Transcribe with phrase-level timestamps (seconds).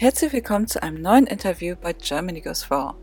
[0.00, 2.94] Herzlich willkommen zu einem neuen Interview bei Germany Goes Raw.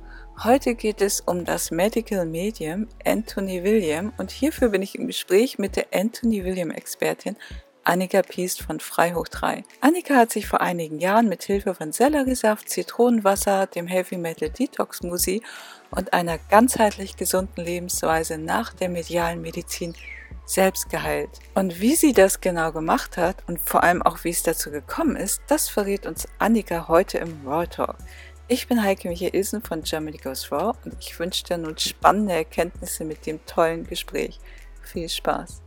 [0.43, 5.59] Heute geht es um das Medical Medium Anthony William und hierfür bin ich im Gespräch
[5.59, 7.35] mit der Anthony William Expertin
[7.83, 9.63] Annika Piest von Freihoch 3.
[9.79, 15.03] Annika hat sich vor einigen Jahren mit Hilfe von Selleriesaft, Zitronenwasser, dem Heavy Metal Detox
[15.03, 15.43] Musi
[15.91, 19.93] und einer ganzheitlich gesunden Lebensweise nach der medialen Medizin
[20.47, 21.29] selbst geheilt.
[21.53, 25.15] Und wie sie das genau gemacht hat und vor allem auch wie es dazu gekommen
[25.15, 27.97] ist, das verrät uns Annika heute im Raw Talk.
[28.47, 33.03] Ich bin Heike Michaelsen von Germany Goes Raw und ich wünsche dir nun spannende Erkenntnisse
[33.03, 34.39] mit dem tollen Gespräch.
[34.81, 35.61] Viel Spaß!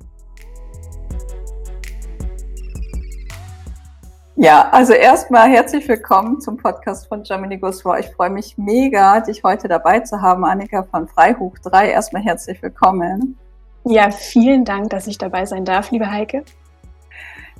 [4.37, 8.01] Ja, also erstmal herzlich willkommen zum Podcast von Germany Goes Raw.
[8.01, 11.91] Ich freue mich mega, dich heute dabei zu haben, Annika von Freihoch 3.
[11.91, 13.37] Erstmal herzlich willkommen.
[13.85, 16.45] Ja, vielen Dank, dass ich dabei sein darf, liebe Heike.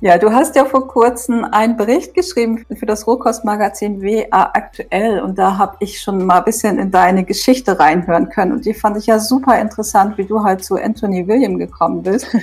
[0.03, 5.37] Ja, du hast ja vor kurzem einen Bericht geschrieben für das Rohkostmagazin WA Aktuell und
[5.37, 8.97] da habe ich schon mal ein bisschen in deine Geschichte reinhören können und die fand
[8.97, 12.27] ich ja super interessant, wie du halt zu Anthony William gekommen bist.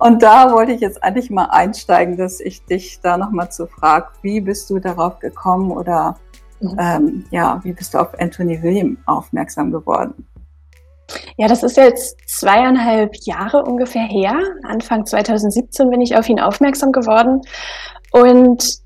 [0.00, 4.06] Und da wollte ich jetzt eigentlich mal einsteigen, dass ich dich da nochmal zu frage,
[4.22, 6.16] wie bist du darauf gekommen oder
[6.60, 6.76] mhm.
[6.78, 10.24] ähm, ja, wie bist du auf Anthony William aufmerksam geworden?
[11.36, 14.34] Ja, das ist jetzt zweieinhalb Jahre ungefähr her.
[14.62, 17.40] Anfang 2017 bin ich auf ihn aufmerksam geworden.
[18.12, 18.78] Und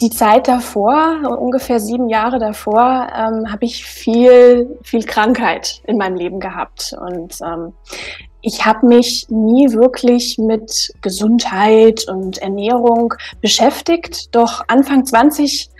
[0.00, 6.16] die Zeit davor, ungefähr sieben Jahre davor, ähm, habe ich viel, viel Krankheit in meinem
[6.16, 6.94] Leben gehabt.
[7.00, 7.72] Und ähm,
[8.42, 14.34] ich habe mich nie wirklich mit Gesundheit und Ernährung beschäftigt.
[14.34, 15.70] Doch Anfang 20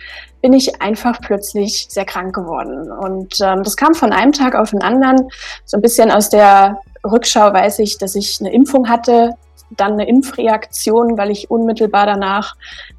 [0.41, 2.91] bin ich einfach plötzlich sehr krank geworden.
[2.91, 5.29] Und ähm, das kam von einem Tag auf den anderen.
[5.65, 9.35] So ein bisschen aus der Rückschau weiß ich, dass ich eine Impfung hatte,
[9.71, 12.55] dann eine Impfreaktion, weil ich unmittelbar danach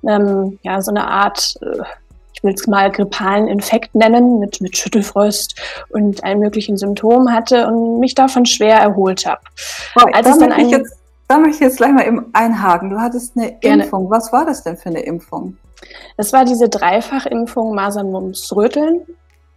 [0.07, 1.83] ähm, ja so eine Art äh,
[2.39, 5.57] ich will es mal grippalen Infekt nennen, mit, mit Schüttelfrost
[5.89, 9.41] und allen möglichen Symptomen hatte und mich davon schwer erholt habe.
[9.97, 10.97] Wow, Als da, möchte ich jetzt,
[11.27, 12.91] da möchte ich jetzt gleich mal eben einhaken.
[12.91, 13.83] Du hattest eine gerne.
[13.83, 14.09] Impfung.
[14.09, 15.57] Was war das denn für eine Impfung?
[16.17, 19.03] Es war diese Dreifachimpfung Masern, Mumps, Röteln.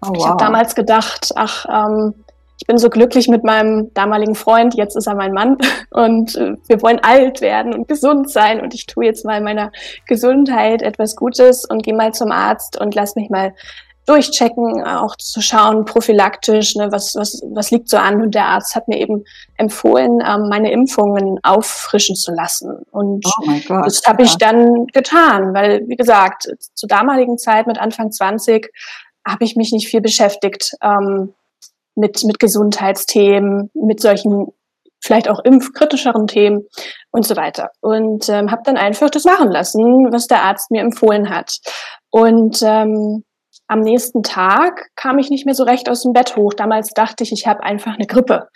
[0.02, 0.18] Oh, wow.
[0.18, 2.14] Ich habe damals gedacht, ach, ähm,
[2.62, 5.58] ich bin so glücklich mit meinem damaligen Freund, jetzt ist er mein Mann
[5.90, 9.72] und äh, wir wollen alt werden und gesund sein und ich tue jetzt mal meiner
[10.08, 13.54] Gesundheit etwas Gutes und gehe mal zum Arzt und lass mich mal
[14.12, 18.22] durchchecken, auch zu schauen, prophylaktisch, ne, was, was, was liegt so an.
[18.22, 19.24] Und der Arzt hat mir eben
[19.58, 22.84] empfohlen, ähm, meine Impfungen auffrischen zu lassen.
[22.92, 28.12] Und oh das habe ich dann getan, weil, wie gesagt, zur damaligen Zeit mit Anfang
[28.12, 28.70] 20
[29.26, 31.34] habe ich mich nicht viel beschäftigt ähm,
[31.96, 34.48] mit, mit Gesundheitsthemen, mit solchen
[35.04, 36.68] vielleicht auch impfkritischeren Themen
[37.12, 37.72] und so weiter.
[37.80, 41.58] Und ähm, habe dann einfach das machen lassen, was der Arzt mir empfohlen hat.
[42.12, 43.24] Und ähm,
[43.72, 46.54] am nächsten Tag kam ich nicht mehr so recht aus dem Bett hoch.
[46.54, 48.50] Damals dachte ich, ich habe einfach eine Grippe.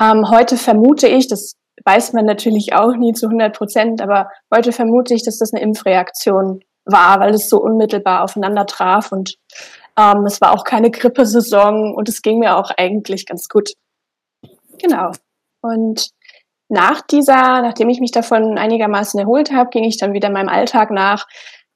[0.00, 4.72] Ähm, heute vermute ich, das weiß man natürlich auch nie zu 100 Prozent, aber heute
[4.72, 9.34] vermute ich, dass das eine Impfreaktion war, weil es so unmittelbar aufeinander traf und
[9.98, 13.72] ähm, es war auch keine Grippesaison und es ging mir auch eigentlich ganz gut.
[14.78, 15.10] Genau.
[15.60, 16.08] Und
[16.70, 20.90] nach dieser, nachdem ich mich davon einigermaßen erholt habe, ging ich dann wieder meinem Alltag
[20.90, 21.26] nach.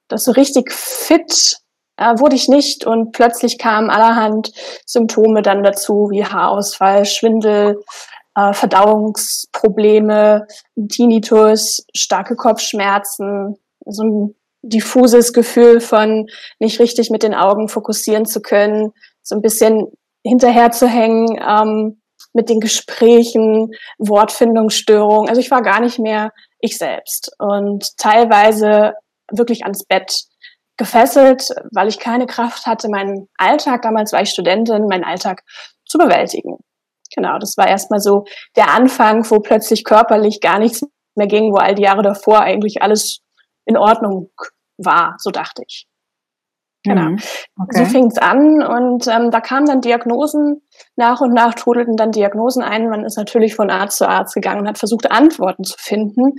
[0.09, 1.60] Das so richtig fit
[2.01, 4.53] äh, wurde ich nicht und plötzlich kamen allerhand
[4.87, 7.83] Symptome dann dazu, wie Haarausfall, Schwindel,
[8.35, 10.47] äh, Verdauungsprobleme,
[10.89, 16.27] Tinnitus, starke Kopfschmerzen, so ein diffuses Gefühl von
[16.59, 19.87] nicht richtig mit den Augen fokussieren zu können, so ein bisschen
[20.25, 22.01] hinterher zu hängen ähm,
[22.33, 25.29] mit den Gesprächen, Wortfindungsstörungen.
[25.29, 28.95] Also ich war gar nicht mehr ich selbst und teilweise
[29.31, 30.30] wirklich ans Bett
[30.81, 35.43] gefesselt, weil ich keine Kraft hatte, meinen Alltag, damals war ich Studentin, meinen Alltag
[35.87, 36.57] zu bewältigen.
[37.15, 38.25] Genau, das war erstmal so
[38.57, 40.83] der Anfang, wo plötzlich körperlich gar nichts
[41.17, 43.21] mehr ging, wo all die Jahre davor eigentlich alles
[43.67, 44.31] in Ordnung
[44.79, 45.87] war, so dachte ich.
[46.83, 47.11] Genau.
[47.11, 47.19] Mhm.
[47.61, 47.79] Okay.
[47.79, 50.63] So fing es an und ähm, da kamen dann Diagnosen,
[50.97, 52.89] nach und nach trudelten dann Diagnosen ein.
[52.89, 56.37] Man ist natürlich von Arzt zu Arzt gegangen und hat versucht, Antworten zu finden.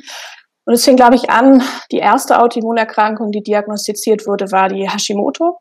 [0.66, 5.60] Und es fing, glaube ich, an, die erste Autoimmunerkrankung, die diagnostiziert wurde, war die Hashimoto,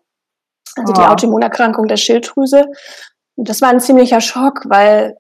[0.77, 0.97] also oh.
[0.97, 2.67] die Autoimmunerkrankung der Schilddrüse.
[3.37, 5.17] Und das war ein ziemlicher Schock, weil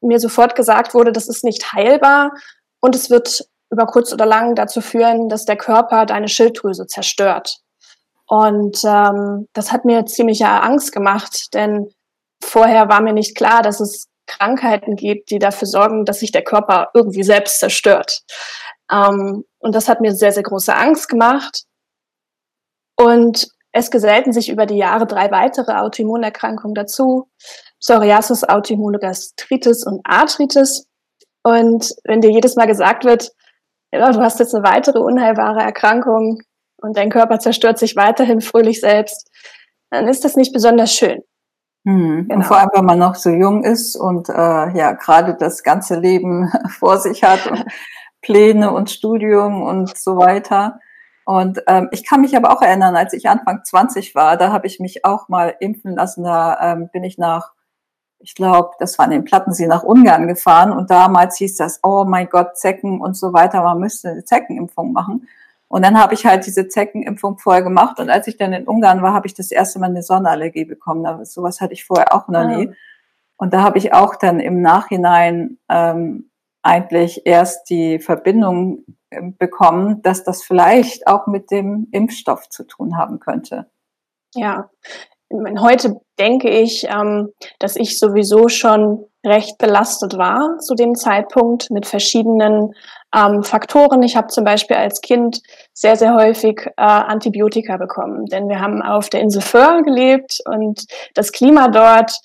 [0.00, 2.32] mir sofort gesagt wurde, das ist nicht heilbar
[2.80, 7.58] und es wird über kurz oder lang dazu führen, dass der Körper deine Schilddrüse zerstört.
[8.26, 11.90] Und ähm, das hat mir ziemliche Angst gemacht, denn
[12.42, 16.44] vorher war mir nicht klar, dass es Krankheiten gibt, die dafür sorgen, dass sich der
[16.44, 18.22] Körper irgendwie selbst zerstört.
[18.90, 21.64] Ähm, und das hat mir sehr, sehr große Angst gemacht.
[22.96, 27.28] Und es gesellten sich über die Jahre drei weitere Autoimmunerkrankungen dazu.
[27.80, 30.86] Psoriasis, Autoimmune Gastritis und Arthritis.
[31.42, 33.32] Und wenn dir jedes Mal gesagt wird,
[33.92, 36.40] ja, du hast jetzt eine weitere unheilbare Erkrankung
[36.80, 39.30] und dein Körper zerstört sich weiterhin fröhlich selbst,
[39.90, 41.22] dann ist das nicht besonders schön.
[41.86, 42.26] Hm.
[42.28, 42.36] Genau.
[42.36, 45.98] Und vor allem, wenn man noch so jung ist und äh, ja gerade das ganze
[45.98, 47.64] Leben vor sich hat und
[48.24, 50.80] Pläne und Studium und so weiter.
[51.26, 54.66] Und ähm, ich kann mich aber auch erinnern, als ich Anfang 20 war, da habe
[54.66, 56.24] ich mich auch mal impfen lassen.
[56.24, 57.52] Da ähm, bin ich nach,
[58.18, 62.04] ich glaube, das war in den Plattensee nach Ungarn gefahren und damals hieß das, oh
[62.04, 65.28] mein Gott, Zecken und so weiter, man müsste eine Zeckenimpfung machen.
[65.68, 69.02] Und dann habe ich halt diese Zeckenimpfung vorher gemacht und als ich dann in Ungarn
[69.02, 71.04] war, habe ich das erste Mal eine Sonnenallergie bekommen.
[71.04, 72.68] Aber sowas hatte ich vorher auch noch nie.
[72.68, 72.74] Ah.
[73.36, 76.30] Und da habe ich auch dann im Nachhinein ähm,
[76.64, 82.96] eigentlich erst die Verbindung ähm, bekommen, dass das vielleicht auch mit dem Impfstoff zu tun
[82.96, 83.66] haben könnte.
[84.34, 84.70] Ja,
[85.60, 91.86] heute denke ich, ähm, dass ich sowieso schon recht belastet war zu dem Zeitpunkt mit
[91.86, 92.74] verschiedenen
[93.14, 94.02] ähm, Faktoren.
[94.02, 95.40] Ich habe zum Beispiel als Kind
[95.72, 100.84] sehr, sehr häufig äh, Antibiotika bekommen, denn wir haben auf der Insel Föhr gelebt und
[101.14, 102.18] das Klima dort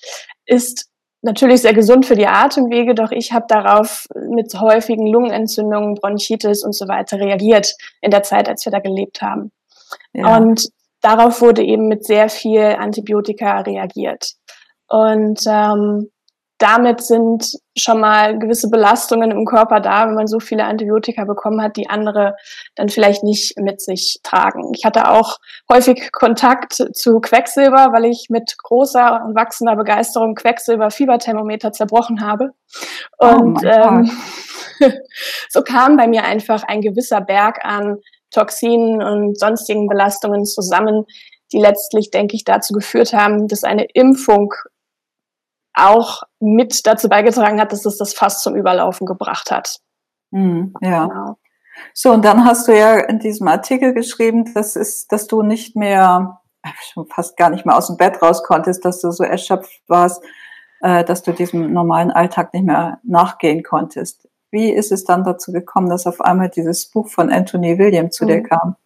[0.46, 0.89] ist
[1.22, 6.74] natürlich sehr gesund für die Atemwege, doch ich habe darauf mit häufigen Lungenentzündungen, Bronchitis und
[6.74, 9.52] so weiter reagiert in der Zeit, als wir da gelebt haben.
[10.12, 10.36] Ja.
[10.36, 10.68] Und
[11.00, 14.32] darauf wurde eben mit sehr viel Antibiotika reagiert.
[14.88, 16.10] Und ähm,
[16.60, 21.62] damit sind schon mal gewisse Belastungen im Körper da, wenn man so viele Antibiotika bekommen
[21.62, 22.36] hat, die andere
[22.74, 24.70] dann vielleicht nicht mit sich tragen.
[24.76, 25.38] Ich hatte auch
[25.72, 32.50] häufig Kontakt zu Quecksilber, weil ich mit großer und wachsender Begeisterung Quecksilber-Fieberthermometer zerbrochen habe.
[33.18, 34.10] Oh und oh ähm,
[35.48, 37.96] so kam bei mir einfach ein gewisser Berg an
[38.30, 41.06] Toxinen und sonstigen Belastungen zusammen,
[41.52, 44.52] die letztlich, denke ich, dazu geführt haben, dass eine Impfung
[45.74, 49.80] auch mit dazu beigetragen hat, dass es das Fass zum Überlaufen gebracht hat.
[50.30, 51.06] Mhm, ja.
[51.06, 51.36] Genau.
[51.94, 55.76] So, und dann hast du ja in diesem Artikel geschrieben, dass, ist, dass du nicht
[55.76, 56.40] mehr,
[56.92, 60.22] schon fast gar nicht mehr aus dem Bett raus konntest, dass du so erschöpft warst,
[60.80, 64.28] äh, dass du diesem normalen Alltag nicht mehr nachgehen konntest.
[64.50, 68.24] Wie ist es dann dazu gekommen, dass auf einmal dieses Buch von Anthony William zu
[68.24, 68.28] mhm.
[68.28, 68.76] dir kam?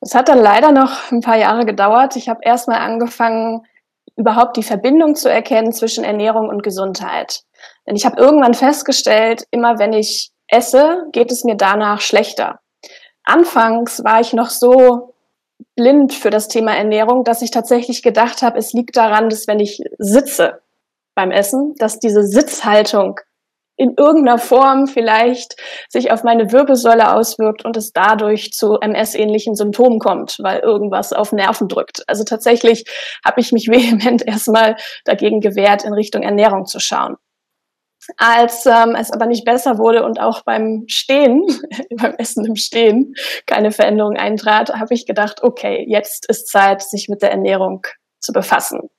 [0.00, 2.16] Es hat dann leider noch ein paar Jahre gedauert.
[2.16, 3.66] Ich habe erstmal angefangen,
[4.16, 7.42] überhaupt die Verbindung zu erkennen zwischen Ernährung und Gesundheit.
[7.86, 12.60] Denn ich habe irgendwann festgestellt, immer wenn ich esse, geht es mir danach schlechter.
[13.24, 15.14] Anfangs war ich noch so
[15.76, 19.60] blind für das Thema Ernährung, dass ich tatsächlich gedacht habe, es liegt daran, dass wenn
[19.60, 20.60] ich sitze
[21.14, 23.20] beim Essen, dass diese Sitzhaltung
[23.80, 25.56] in irgendeiner Form vielleicht
[25.88, 31.32] sich auf meine Wirbelsäule auswirkt und es dadurch zu MS-ähnlichen Symptomen kommt, weil irgendwas auf
[31.32, 32.04] Nerven drückt.
[32.06, 32.84] Also tatsächlich
[33.24, 37.16] habe ich mich vehement erstmal dagegen gewehrt, in Richtung Ernährung zu schauen.
[38.18, 41.42] Als ähm, es aber nicht besser wurde und auch beim Stehen,
[41.96, 43.14] beim Essen im Stehen,
[43.46, 47.80] keine Veränderung eintrat, habe ich gedacht, okay, jetzt ist Zeit, sich mit der Ernährung
[48.20, 48.90] zu befassen.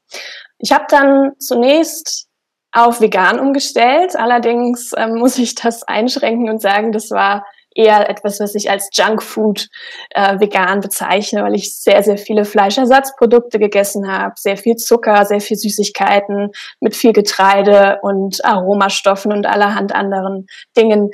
[0.58, 2.31] Ich habe dann zunächst
[2.72, 4.16] auf vegan umgestellt.
[4.16, 8.90] Allerdings ähm, muss ich das einschränken und sagen, das war eher etwas, was ich als
[8.94, 9.70] Junkfood
[10.10, 15.40] äh, vegan bezeichne, weil ich sehr, sehr viele Fleischersatzprodukte gegessen habe, sehr viel Zucker, sehr
[15.40, 16.52] viel Süßigkeiten
[16.82, 21.12] mit viel Getreide und Aromastoffen und allerhand anderen Dingen,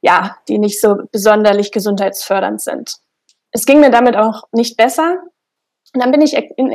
[0.00, 2.94] ja, die nicht so besonderlich gesundheitsfördernd sind.
[3.50, 5.16] Es ging mir damit auch nicht besser.
[5.94, 6.70] Und dann bin ich in,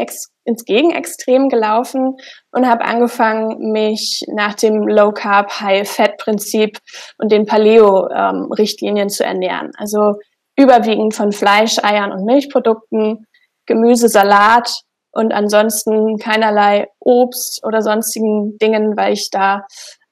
[0.45, 2.17] ins Gegenextrem gelaufen
[2.51, 6.79] und habe angefangen, mich nach dem Low Carb, High Fat Prinzip
[7.17, 9.71] und den Paleo ähm, Richtlinien zu ernähren.
[9.77, 10.15] Also
[10.57, 13.27] überwiegend von Fleisch, Eiern und Milchprodukten,
[13.65, 19.65] Gemüse, Salat und ansonsten keinerlei Obst oder sonstigen Dingen, weil ich da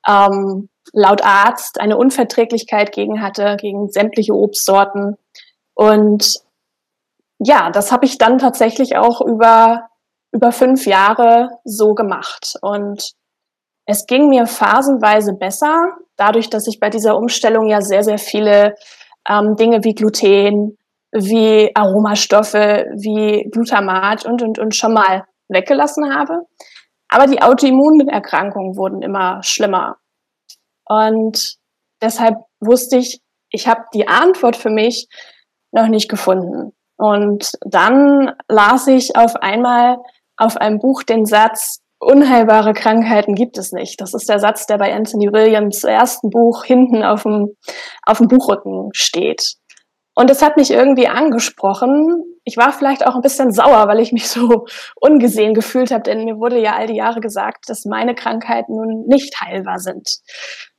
[0.08, 5.18] ähm, laut Arzt eine Unverträglichkeit gegen hatte, gegen sämtliche Obstsorten.
[5.74, 6.42] Und
[7.44, 9.88] ja, das habe ich dann tatsächlich auch über,
[10.32, 12.54] über fünf Jahre so gemacht.
[12.62, 13.14] Und
[13.86, 18.76] es ging mir phasenweise besser, dadurch, dass ich bei dieser Umstellung ja sehr, sehr viele
[19.28, 20.78] ähm, Dinge wie Gluten,
[21.12, 26.44] wie Aromastoffe, wie Glutamat und, und, und schon mal weggelassen habe.
[27.10, 29.98] Aber die Autoimmunerkrankungen wurden immer schlimmer.
[30.86, 31.56] Und
[32.02, 33.20] deshalb wusste ich,
[33.50, 35.08] ich habe die Antwort für mich
[35.72, 36.74] noch nicht gefunden.
[37.02, 39.98] Und dann las ich auf einmal
[40.38, 44.00] auf einem Buch den Satz, unheilbare Krankheiten gibt es nicht.
[44.02, 47.58] Das ist der Satz, der bei Anthony Williams ersten Buch hinten auf dem,
[48.06, 49.56] auf dem Buchrücken steht.
[50.14, 54.12] Und es hat mich irgendwie angesprochen, ich war vielleicht auch ein bisschen sauer, weil ich
[54.12, 54.66] mich so
[54.96, 59.06] ungesehen gefühlt habe, denn mir wurde ja all die Jahre gesagt, dass meine Krankheiten nun
[59.08, 60.20] nicht heilbar sind.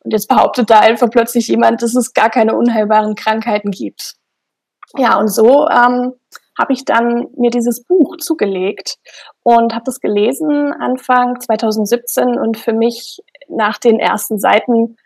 [0.04, 4.14] Und jetzt behauptet da einfach plötzlich jemand, dass es gar keine unheilbaren Krankheiten gibt.
[4.96, 6.14] Ja, und so ähm,
[6.58, 8.98] habe ich dann mir dieses Buch zugelegt
[9.42, 14.96] und habe das gelesen Anfang 2017 und für mich nach den ersten Seiten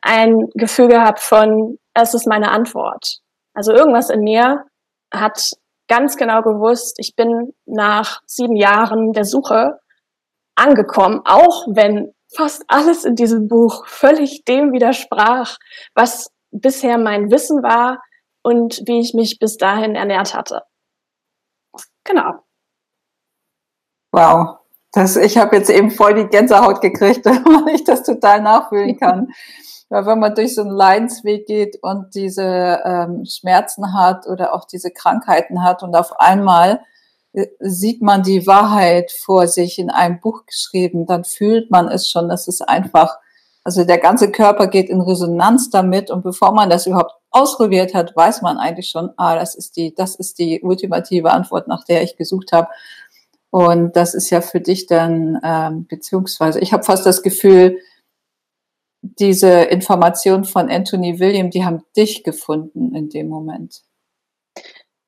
[0.00, 3.18] ein Gefühl gehabt von, es ist meine Antwort.
[3.54, 4.64] Also irgendwas in mir
[5.12, 5.52] hat
[5.88, 9.78] ganz genau gewusst, ich bin nach sieben Jahren der Suche
[10.54, 15.58] angekommen, auch wenn fast alles in diesem Buch völlig dem widersprach,
[15.94, 18.02] was bisher mein Wissen war
[18.42, 20.62] und wie ich mich bis dahin ernährt hatte.
[22.04, 22.32] Genau.
[24.12, 24.58] Wow.
[24.92, 29.28] Das, ich habe jetzt eben voll die Gänsehaut gekriegt, weil ich das total nachfühlen kann.
[29.88, 34.64] Weil wenn man durch so einen Leidensweg geht und diese ähm, Schmerzen hat oder auch
[34.64, 36.80] diese Krankheiten hat und auf einmal
[37.34, 42.08] äh, sieht man die Wahrheit vor sich in einem Buch geschrieben, dann fühlt man es
[42.08, 42.30] schon.
[42.30, 43.18] Das ist einfach,
[43.64, 48.14] also der ganze Körper geht in Resonanz damit und bevor man das überhaupt ausprobiert hat,
[48.14, 52.02] weiß man eigentlich schon, ah, das ist die, das ist die ultimative Antwort, nach der
[52.02, 52.68] ich gesucht habe.
[53.50, 57.78] Und das ist ja für dich dann, ähm, beziehungsweise ich habe fast das Gefühl,
[59.02, 63.82] diese Information von Anthony William, die haben dich gefunden in dem Moment.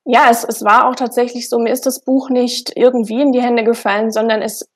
[0.03, 3.41] Ja, es, es war auch tatsächlich so, mir ist das Buch nicht irgendwie in die
[3.41, 4.69] Hände gefallen, sondern es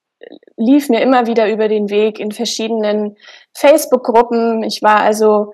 [0.58, 3.18] lief mir immer wieder über den Weg in verschiedenen
[3.54, 4.64] Facebook-Gruppen.
[4.64, 5.54] Ich war also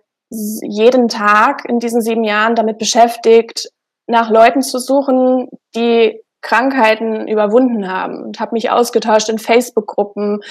[0.64, 3.70] jeden Tag in diesen sieben Jahren damit beschäftigt,
[4.08, 10.42] nach Leuten zu suchen, die Krankheiten überwunden haben und habe mich ausgetauscht in Facebook-Gruppen,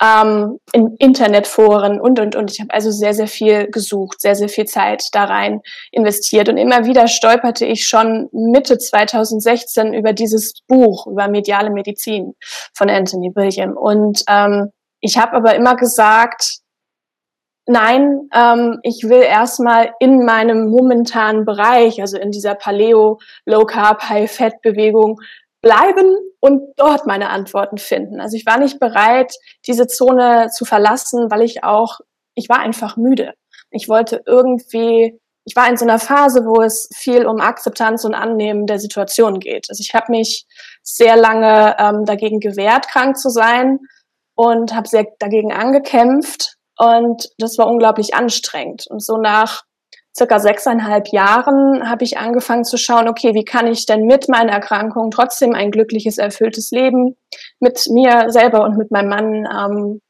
[0.00, 2.52] ähm, in Internetforen und, und, und.
[2.52, 6.48] Ich habe also sehr, sehr viel gesucht, sehr, sehr viel Zeit da rein investiert.
[6.48, 12.34] Und immer wieder stolperte ich schon Mitte 2016 über dieses Buch, über mediale Medizin
[12.72, 13.76] von Anthony William.
[13.76, 14.70] Und ähm,
[15.00, 16.59] ich habe aber immer gesagt,
[17.66, 24.08] nein, ähm, ich will erstmal in meinem momentanen Bereich, also in dieser Paleo, Low Carb,
[24.08, 25.20] High Fat Bewegung
[25.62, 28.20] bleiben und dort meine Antworten finden.
[28.20, 29.34] Also ich war nicht bereit,
[29.66, 32.00] diese Zone zu verlassen, weil ich auch,
[32.34, 33.34] ich war einfach müde.
[33.70, 38.14] Ich wollte irgendwie, ich war in so einer Phase, wo es viel um Akzeptanz und
[38.14, 39.66] Annehmen der Situation geht.
[39.68, 40.46] Also ich habe mich
[40.82, 43.80] sehr lange ähm, dagegen gewehrt, krank zu sein
[44.34, 48.86] und habe sehr dagegen angekämpft und das war unglaublich anstrengend.
[48.88, 49.64] Und so nach
[50.16, 54.52] circa sechseinhalb Jahren habe ich angefangen zu schauen, okay, wie kann ich denn mit meiner
[54.52, 57.16] Erkrankung trotzdem ein glückliches, erfülltes Leben
[57.60, 60.00] mit mir selber und mit meinem Mann ähm,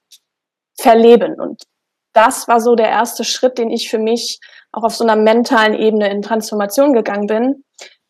[0.80, 1.40] verleben.
[1.40, 1.64] Und
[2.12, 4.38] das war so der erste Schritt, den ich für mich
[4.70, 7.64] auch auf so einer mentalen Ebene in Transformation gegangen bin,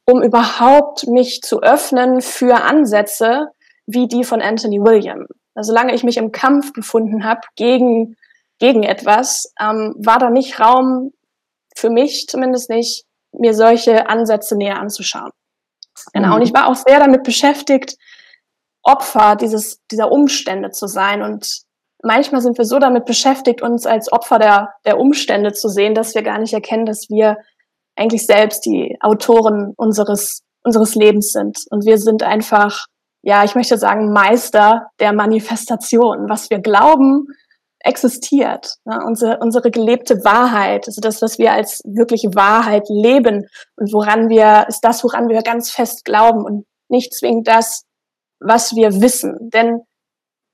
[0.06, 3.46] um überhaupt mich zu öffnen für Ansätze
[3.86, 5.26] wie die von Anthony William.
[5.54, 8.16] Also solange ich mich im Kampf befunden habe gegen,
[8.60, 11.12] gegen etwas, ähm, war da nicht Raum
[11.74, 15.30] für mich zumindest nicht, mir solche Ansätze näher anzuschauen.
[16.12, 16.28] Genau.
[16.28, 16.34] Mhm.
[16.34, 17.96] Und ich war auch sehr damit beschäftigt,
[18.82, 21.22] Opfer dieses, dieser Umstände zu sein.
[21.22, 21.62] Und
[22.02, 26.14] manchmal sind wir so damit beschäftigt, uns als Opfer der, der Umstände zu sehen, dass
[26.14, 27.36] wir gar nicht erkennen, dass wir
[27.96, 31.58] eigentlich selbst die Autoren unseres, unseres Lebens sind.
[31.70, 32.86] Und wir sind einfach,
[33.22, 36.28] ja, ich möchte sagen, Meister der Manifestation.
[36.28, 37.26] Was wir glauben,
[37.80, 38.76] existiert.
[38.84, 39.00] Ne?
[39.06, 43.46] Unsere, unsere gelebte Wahrheit, also das, was wir als wirkliche Wahrheit leben
[43.76, 47.84] und woran wir, ist das, woran wir ganz fest glauben und nicht zwingend das,
[48.40, 49.50] was wir wissen.
[49.52, 49.80] Denn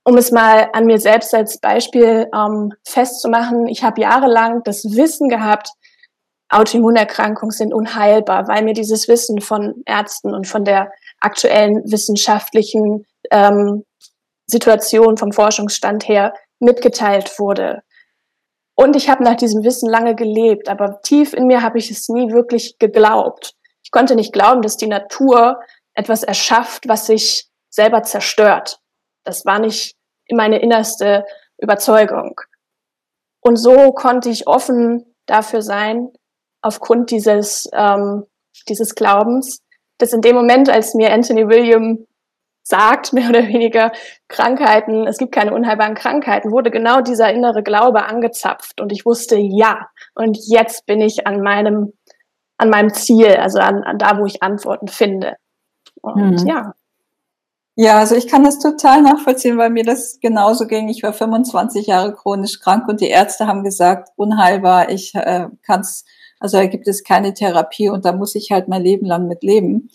[0.05, 5.29] um es mal an mir selbst als Beispiel ähm, festzumachen, ich habe jahrelang das Wissen
[5.29, 5.71] gehabt,
[6.49, 13.85] Autoimmunerkrankungen sind unheilbar, weil mir dieses Wissen von Ärzten und von der aktuellen wissenschaftlichen ähm,
[14.47, 17.83] Situation vom Forschungsstand her mitgeteilt wurde.
[18.75, 22.09] Und ich habe nach diesem Wissen lange gelebt, aber tief in mir habe ich es
[22.09, 23.55] nie wirklich geglaubt.
[23.83, 25.61] Ich konnte nicht glauben, dass die Natur
[25.95, 28.81] etwas erschafft, was sich selber zerstört.
[29.25, 29.97] Das war nicht
[30.31, 31.25] meine innerste
[31.59, 32.41] Überzeugung.
[33.41, 36.11] Und so konnte ich offen dafür sein,
[36.63, 38.27] aufgrund dieses, ähm,
[38.69, 39.63] dieses Glaubens,
[39.99, 42.07] dass in dem Moment, als mir Anthony William
[42.67, 43.93] sagt, mehr oder weniger
[44.29, 49.37] Krankheiten, es gibt keine unheilbaren Krankheiten, wurde genau dieser innere Glaube angezapft und ich wusste,
[49.37, 51.93] ja, und jetzt bin ich an meinem,
[52.59, 55.37] an meinem Ziel, also an, an da, wo ich Antworten finde.
[56.03, 56.47] Und hm.
[56.47, 56.75] ja.
[57.79, 60.89] Ja, also ich kann das total nachvollziehen, weil mir das genauso ging.
[60.89, 65.81] Ich war 25 Jahre chronisch krank und die Ärzte haben gesagt, unheilbar, ich äh, kann
[65.81, 66.07] es,
[66.41, 69.43] also da gibt es keine Therapie und da muss ich halt mein Leben lang mit
[69.43, 69.91] leben.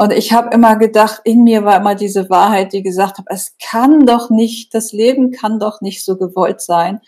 [0.00, 3.56] Und ich habe immer gedacht, in mir war immer diese Wahrheit, die gesagt hat, es
[3.60, 7.00] kann doch nicht, das Leben kann doch nicht so gewollt sein,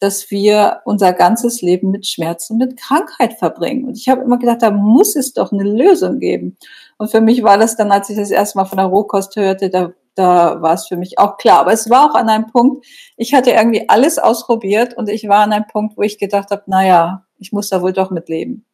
[0.00, 3.84] dass wir unser ganzes Leben mit Schmerzen, mit Krankheit verbringen.
[3.84, 6.56] Und ich habe immer gedacht, da muss es doch eine Lösung geben.
[6.98, 9.70] Und für mich war das dann, als ich das erste Mal von der Rohkost hörte,
[9.70, 11.60] da, da war es für mich auch klar.
[11.60, 12.84] Aber es war auch an einem Punkt,
[13.16, 16.64] ich hatte irgendwie alles ausprobiert und ich war an einem Punkt, wo ich gedacht habe,
[16.66, 18.66] naja, ich muss da wohl doch mit leben.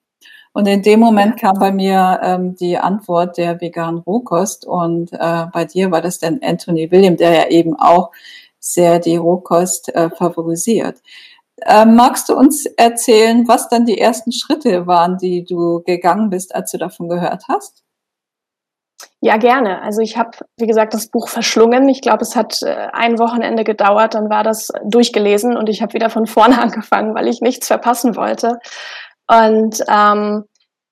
[0.52, 5.46] Und in dem Moment kam bei mir ähm, die Antwort der veganen Rohkost und äh,
[5.52, 8.10] bei dir war das dann Anthony William, der ja eben auch
[8.58, 11.00] sehr die Rohkost äh, favorisiert.
[11.62, 16.54] Äh, magst du uns erzählen, was dann die ersten Schritte waren, die du gegangen bist,
[16.54, 17.82] als du davon gehört hast?
[19.20, 19.82] Ja, gerne.
[19.82, 21.88] Also ich habe, wie gesagt, das Buch verschlungen.
[21.88, 25.94] Ich glaube, es hat äh, ein Wochenende gedauert, dann war das durchgelesen und ich habe
[25.94, 28.60] wieder von vorne angefangen, weil ich nichts verpassen wollte.
[29.28, 30.44] Und ähm,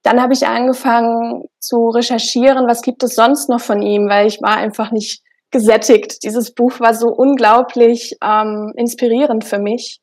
[0.02, 4.40] dann habe ich angefangen zu recherchieren, was gibt es sonst noch von ihm, weil ich
[4.40, 6.22] war einfach nicht gesättigt.
[6.22, 10.00] Dieses Buch war so unglaublich ähm, inspirierend für mich.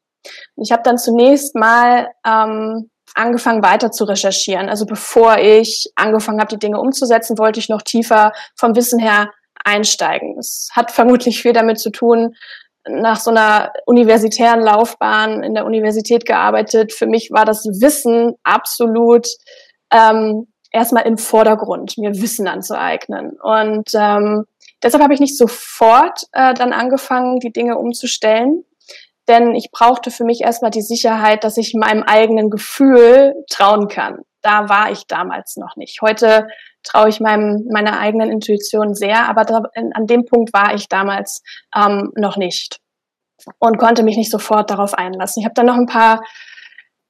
[0.55, 4.69] Ich habe dann zunächst mal ähm, angefangen weiter zu recherchieren.
[4.69, 9.29] Also bevor ich angefangen habe, die Dinge umzusetzen, wollte ich noch tiefer vom Wissen her
[9.63, 10.37] einsteigen.
[10.37, 12.35] Es hat vermutlich viel damit zu tun,
[12.87, 16.93] nach so einer universitären Laufbahn in der Universität gearbeitet.
[16.93, 19.27] Für mich war das Wissen absolut
[19.91, 23.37] ähm, erstmal im Vordergrund, mir Wissen anzueignen.
[23.41, 24.45] Und ähm,
[24.81, 28.65] deshalb habe ich nicht sofort äh, dann angefangen, die Dinge umzustellen.
[29.27, 34.19] Denn ich brauchte für mich erstmal die Sicherheit, dass ich meinem eigenen Gefühl trauen kann.
[34.41, 36.01] Da war ich damals noch nicht.
[36.01, 36.47] Heute
[36.83, 41.41] traue ich meinem, meiner eigenen Intuition sehr, aber da, an dem Punkt war ich damals
[41.75, 42.79] ähm, noch nicht
[43.59, 45.41] und konnte mich nicht sofort darauf einlassen.
[45.41, 46.21] Ich habe dann noch ein paar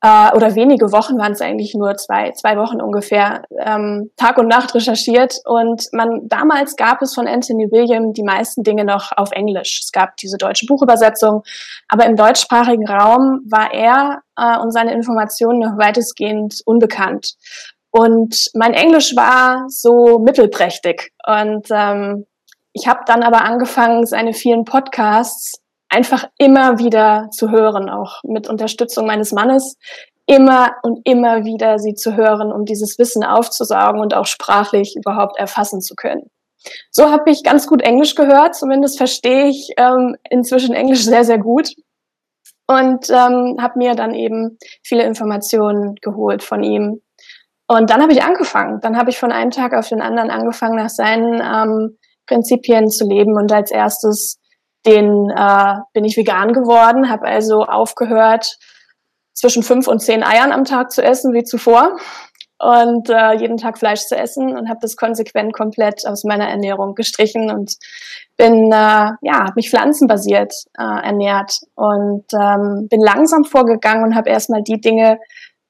[0.03, 4.47] äh, oder wenige Wochen waren es eigentlich nur zwei, zwei Wochen ungefähr, ähm, Tag und
[4.47, 5.39] Nacht recherchiert.
[5.45, 9.79] Und man damals gab es von Anthony William die meisten Dinge noch auf Englisch.
[9.81, 11.43] Es gab diese deutsche Buchübersetzung,
[11.87, 17.35] aber im deutschsprachigen Raum war er äh, und seine Informationen noch weitestgehend unbekannt.
[17.95, 21.11] Und mein Englisch war so mittelprächtig.
[21.27, 22.25] Und ähm,
[22.73, 28.49] ich habe dann aber angefangen, seine vielen Podcasts einfach immer wieder zu hören, auch mit
[28.49, 29.77] Unterstützung meines Mannes,
[30.25, 35.37] immer und immer wieder sie zu hören, um dieses Wissen aufzusaugen und auch sprachlich überhaupt
[35.37, 36.31] erfassen zu können.
[36.89, 41.37] So habe ich ganz gut Englisch gehört, zumindest verstehe ich ähm, inzwischen Englisch sehr, sehr
[41.37, 41.75] gut
[42.65, 47.01] und ähm, habe mir dann eben viele Informationen geholt von ihm.
[47.67, 48.79] Und dann habe ich angefangen.
[48.81, 51.97] Dann habe ich von einem Tag auf den anderen angefangen, nach seinen ähm,
[52.27, 54.39] Prinzipien zu leben und als erstes
[54.85, 58.57] den äh, bin ich vegan geworden, habe also aufgehört,
[59.33, 61.97] zwischen fünf und zehn Eiern am Tag zu essen wie zuvor
[62.59, 66.95] und äh, jeden Tag Fleisch zu essen und habe das konsequent komplett aus meiner Ernährung
[66.95, 67.75] gestrichen und
[68.37, 74.63] bin äh, ja mich pflanzenbasiert äh, ernährt und ähm, bin langsam vorgegangen und habe erstmal
[74.63, 75.19] die Dinge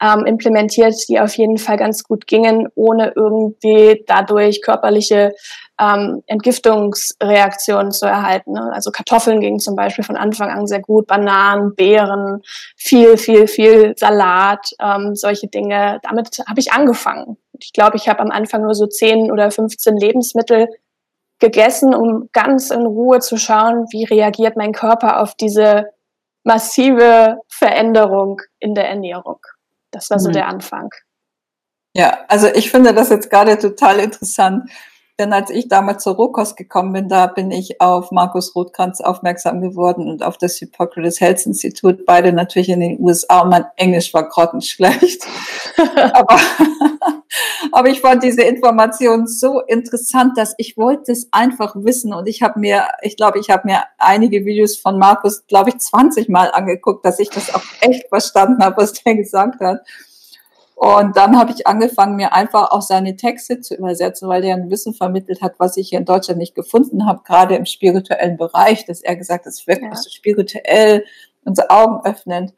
[0.03, 5.33] ähm, implementiert, die auf jeden Fall ganz gut gingen, ohne irgendwie dadurch körperliche
[5.79, 8.51] ähm, Entgiftungsreaktionen zu erhalten.
[8.51, 8.69] Ne?
[8.73, 12.41] Also Kartoffeln gingen zum Beispiel von Anfang an sehr gut, Bananen, Beeren,
[12.75, 15.99] viel, viel, viel Salat, ähm, solche Dinge.
[16.03, 17.37] Damit habe ich angefangen.
[17.59, 20.67] Ich glaube, ich habe am Anfang nur so 10 oder 15 Lebensmittel
[21.39, 25.85] gegessen, um ganz in Ruhe zu schauen, wie reagiert mein Körper auf diese
[26.43, 29.39] massive Veränderung in der Ernährung.
[29.93, 30.33] Das war so mhm.
[30.33, 30.89] der Anfang.
[31.95, 34.69] Ja, also ich finde das jetzt gerade total interessant,
[35.19, 39.61] denn als ich damals zur Rohkost gekommen bin, da bin ich auf Markus Rothkranz aufmerksam
[39.61, 44.11] geworden und auf das Hippocrates Health Institute, beide natürlich in den USA und mein Englisch
[44.13, 45.27] war grottenschlecht.
[46.13, 46.39] aber,
[47.71, 52.41] aber ich fand diese Information so interessant, dass ich wollte es einfach wissen und ich
[52.41, 56.49] habe mir, ich glaube, ich habe mir einige Videos von Markus, glaube ich, 20 Mal
[56.51, 59.81] angeguckt, dass ich das auch echt verstanden habe, was der gesagt hat.
[60.75, 64.69] Und dann habe ich angefangen, mir einfach auch seine Texte zu übersetzen, weil der ein
[64.69, 68.85] Wissen vermittelt hat, was ich hier in Deutschland nicht gefunden habe, gerade im spirituellen Bereich,
[68.85, 69.95] dass er gesagt hat, es wirkt ja.
[69.95, 71.05] so spirituell,
[71.45, 72.53] unsere Augen öffnend.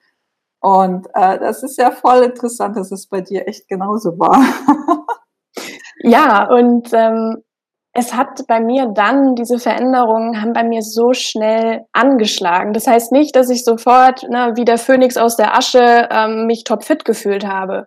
[0.59, 4.41] Und äh, das ist ja voll interessant, dass es bei dir echt genauso war.
[6.03, 7.43] ja, und ähm,
[7.97, 12.73] es hat bei mir dann, diese Veränderungen haben bei mir so schnell angeschlagen.
[12.73, 16.65] Das heißt nicht, dass ich sofort ne, wie der Phönix aus der Asche ähm, mich
[16.65, 17.85] topfit gefühlt habe.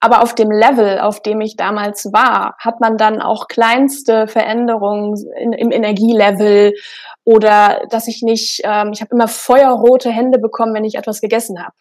[0.00, 5.14] Aber auf dem Level, auf dem ich damals war, hat man dann auch kleinste Veränderungen
[5.38, 6.74] in, im Energielevel
[7.24, 11.62] oder dass ich nicht, ähm, ich habe immer feuerrote Hände bekommen, wenn ich etwas gegessen
[11.62, 11.74] habe.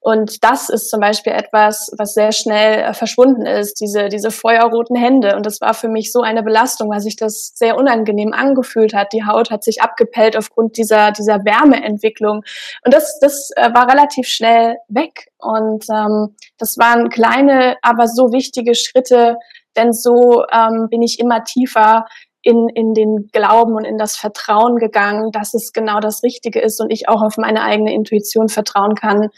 [0.00, 4.96] Und das ist zum Beispiel etwas, was sehr schnell äh, verschwunden ist, diese, diese feuerroten
[4.96, 5.36] Hände.
[5.36, 9.12] Und das war für mich so eine Belastung, weil sich das sehr unangenehm angefühlt hat.
[9.12, 12.42] Die Haut hat sich abgepellt aufgrund dieser, dieser Wärmeentwicklung.
[12.84, 15.28] Und das, das äh, war relativ schnell weg.
[15.38, 19.36] Und ähm, das waren kleine, aber so wichtige Schritte,
[19.76, 22.06] denn so ähm, bin ich immer tiefer
[22.42, 26.80] in, in den Glauben und in das Vertrauen gegangen, dass es genau das Richtige ist
[26.80, 29.28] und ich auch auf meine eigene Intuition vertrauen kann.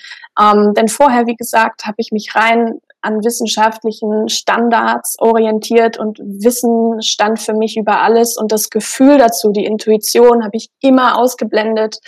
[0.40, 7.02] Ähm, denn vorher, wie gesagt, habe ich mich rein an wissenschaftlichen Standards orientiert und Wissen
[7.02, 11.98] stand für mich über alles und das Gefühl dazu, die Intuition habe ich immer ausgeblendet,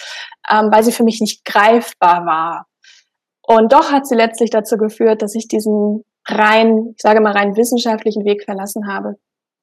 [0.48, 2.66] ähm, weil sie für mich nicht greifbar war.
[3.42, 7.56] Und doch hat sie letztlich dazu geführt, dass ich diesen rein, ich sage mal rein
[7.56, 9.16] wissenschaftlichen Weg verlassen habe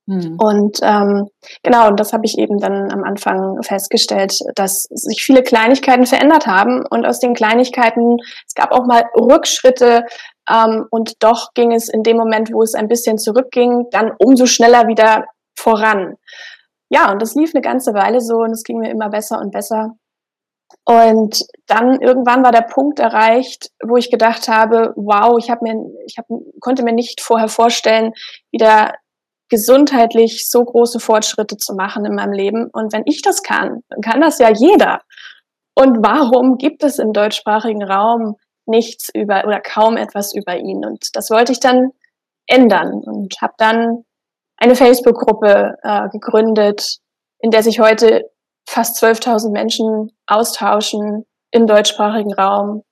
[0.08, 0.38] hm.
[0.40, 1.28] Und ähm,
[1.64, 6.48] genau, und das habe ich eben dann am Anfang festgestellt, dass sich viele Kleinigkeiten verändert
[6.48, 10.06] haben und aus den Kleinigkeiten, es gab auch mal Rückschritte
[10.50, 14.48] ähm, und doch ging es in dem Moment, wo es ein bisschen zurückging, dann umso
[14.48, 16.16] schneller wieder voran.
[16.90, 19.52] Ja, und das lief eine ganze Weile so und es ging mir immer besser und
[19.52, 19.92] besser.
[20.84, 25.76] Und dann irgendwann war der Punkt erreicht, wo ich gedacht habe, wow, ich habe mir,
[26.06, 26.26] ich hab,
[26.60, 28.14] konnte mir nicht vorher vorstellen,
[28.52, 28.94] wieder
[29.52, 32.70] gesundheitlich so große Fortschritte zu machen in meinem Leben.
[32.72, 35.02] Und wenn ich das kann, dann kann das ja jeder.
[35.76, 40.86] Und warum gibt es im deutschsprachigen Raum nichts über oder kaum etwas über ihn?
[40.86, 41.92] Und das wollte ich dann
[42.48, 44.06] ändern und habe dann
[44.56, 47.00] eine Facebook-Gruppe äh, gegründet,
[47.40, 48.30] in der sich heute
[48.68, 52.84] fast 12.000 Menschen austauschen im deutschsprachigen Raum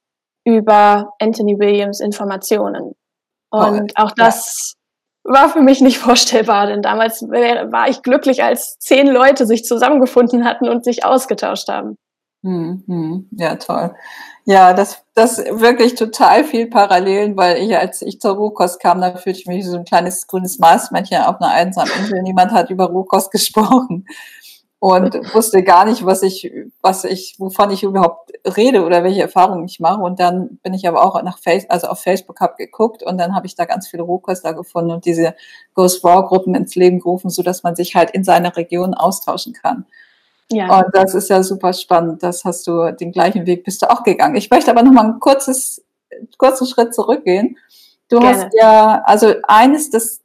[0.43, 2.95] über Anthony Williams Informationen.
[3.49, 4.75] Und auch das
[5.29, 10.45] war für mich nicht vorstellbar, denn damals war ich glücklich, als zehn Leute sich zusammengefunden
[10.45, 11.95] hatten und sich ausgetauscht haben.
[12.43, 13.93] Hm, hm, ja, toll.
[14.45, 19.13] Ja, das, das wirklich total viel Parallelen, weil ich, als ich zur Rohkost kam, da
[19.15, 22.23] fühlte ich mich wie so ein kleines grünes Marsmännchen auf einer einsamen Insel.
[22.23, 24.05] Niemand hat über Rohkost gesprochen
[24.79, 29.65] und wusste gar nicht, was ich, was ich, wovon ich überhaupt rede oder welche Erfahrungen
[29.65, 30.01] ich mache.
[30.01, 33.35] Und dann bin ich aber auch nach Face, also auf Facebook habe geguckt und dann
[33.35, 35.35] habe ich da ganz viele Rohköstler gefunden und diese
[35.73, 39.51] Ghost Raw Gruppen ins Leben gerufen, so dass man sich halt in seiner Region austauschen
[39.51, 39.85] kann.
[40.49, 40.79] Ja.
[40.79, 42.23] Und das ist ja super spannend.
[42.23, 44.35] Das hast du den gleichen Weg bist du auch gegangen.
[44.35, 45.83] Ich möchte aber noch mal ein kurzes,
[46.37, 47.57] kurzen Schritt zurückgehen.
[48.07, 48.45] Du Gerne.
[48.45, 50.21] hast ja, also eines des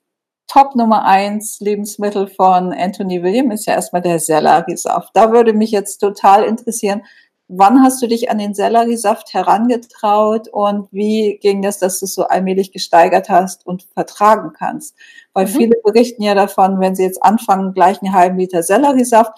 [0.47, 5.11] Top Nummer eins Lebensmittel von Anthony William ist ja erstmal der Selleriesaft.
[5.15, 7.03] Da würde mich jetzt total interessieren,
[7.49, 12.15] wann hast du dich an den Selleriesaft herangetraut und wie ging das, dass du es
[12.15, 14.97] so allmählich gesteigert hast und vertragen kannst?
[15.33, 15.51] Weil mhm.
[15.51, 19.33] viele berichten ja davon, wenn sie jetzt anfangen, gleich einen halben Liter Selleriesaft,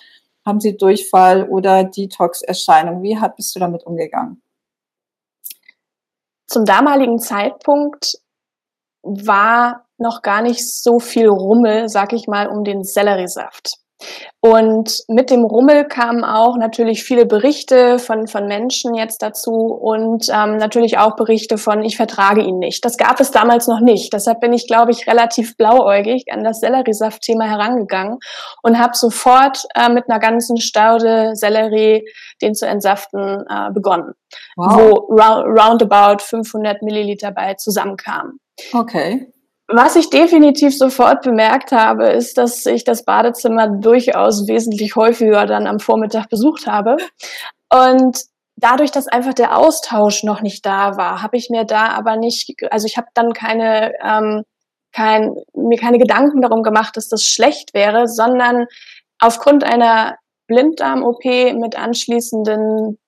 [0.45, 3.03] haben sie Durchfall oder Detox-Erscheinung.
[3.03, 4.41] Wie bist du damit umgegangen?
[6.47, 8.21] Zum damaligen Zeitpunkt
[9.03, 13.79] war noch gar nicht so viel Rummel, sag ich mal, um den Selleriesaft.
[14.41, 20.29] Und mit dem Rummel kamen auch natürlich viele Berichte von, von Menschen jetzt dazu und
[20.29, 22.85] ähm, natürlich auch Berichte von, ich vertrage ihn nicht.
[22.85, 24.13] Das gab es damals noch nicht.
[24.13, 28.19] Deshalb bin ich, glaube ich, relativ blauäugig an das Selleriesaft-Thema herangegangen
[28.63, 32.07] und habe sofort äh, mit einer ganzen Staude Sellerie,
[32.43, 34.13] den zu entsaften, äh, begonnen,
[34.57, 34.77] wow.
[34.77, 38.39] wo roundabout 500 Milliliter bei zusammenkamen.
[38.73, 39.33] Okay.
[39.69, 45.67] Was ich definitiv sofort bemerkt habe, ist, dass ich das Badezimmer durchaus wesentlich häufiger dann
[45.67, 46.97] am Vormittag besucht habe.
[47.73, 48.21] Und
[48.55, 52.55] dadurch, dass einfach der Austausch noch nicht da war, habe ich mir da aber nicht,
[52.71, 54.45] also ich habe dann keine, ähm,
[54.93, 58.67] kein, mir keine Gedanken darum gemacht, dass das schlecht wäre, sondern
[59.19, 61.25] aufgrund einer Blinddarm-OP
[61.55, 62.99] mit anschließenden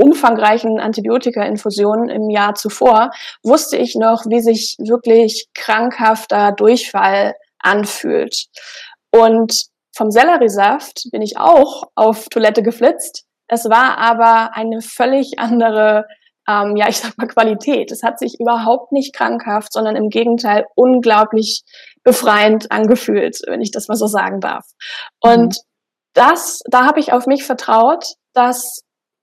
[0.00, 3.10] umfangreichen Antibiotika-Infusionen im Jahr zuvor,
[3.42, 8.46] wusste ich noch, wie sich wirklich krankhafter Durchfall anfühlt.
[9.10, 13.24] Und vom Selleriesaft bin ich auch auf Toilette geflitzt.
[13.48, 16.06] Es war aber eine völlig andere,
[16.48, 17.90] ähm, ja, ich sag mal Qualität.
[17.90, 21.62] Es hat sich überhaupt nicht krankhaft, sondern im Gegenteil unglaublich
[22.04, 24.64] befreiend angefühlt, wenn ich das mal so sagen darf.
[25.20, 25.60] Und mhm.
[26.14, 28.80] das, da habe ich auf mich vertraut, dass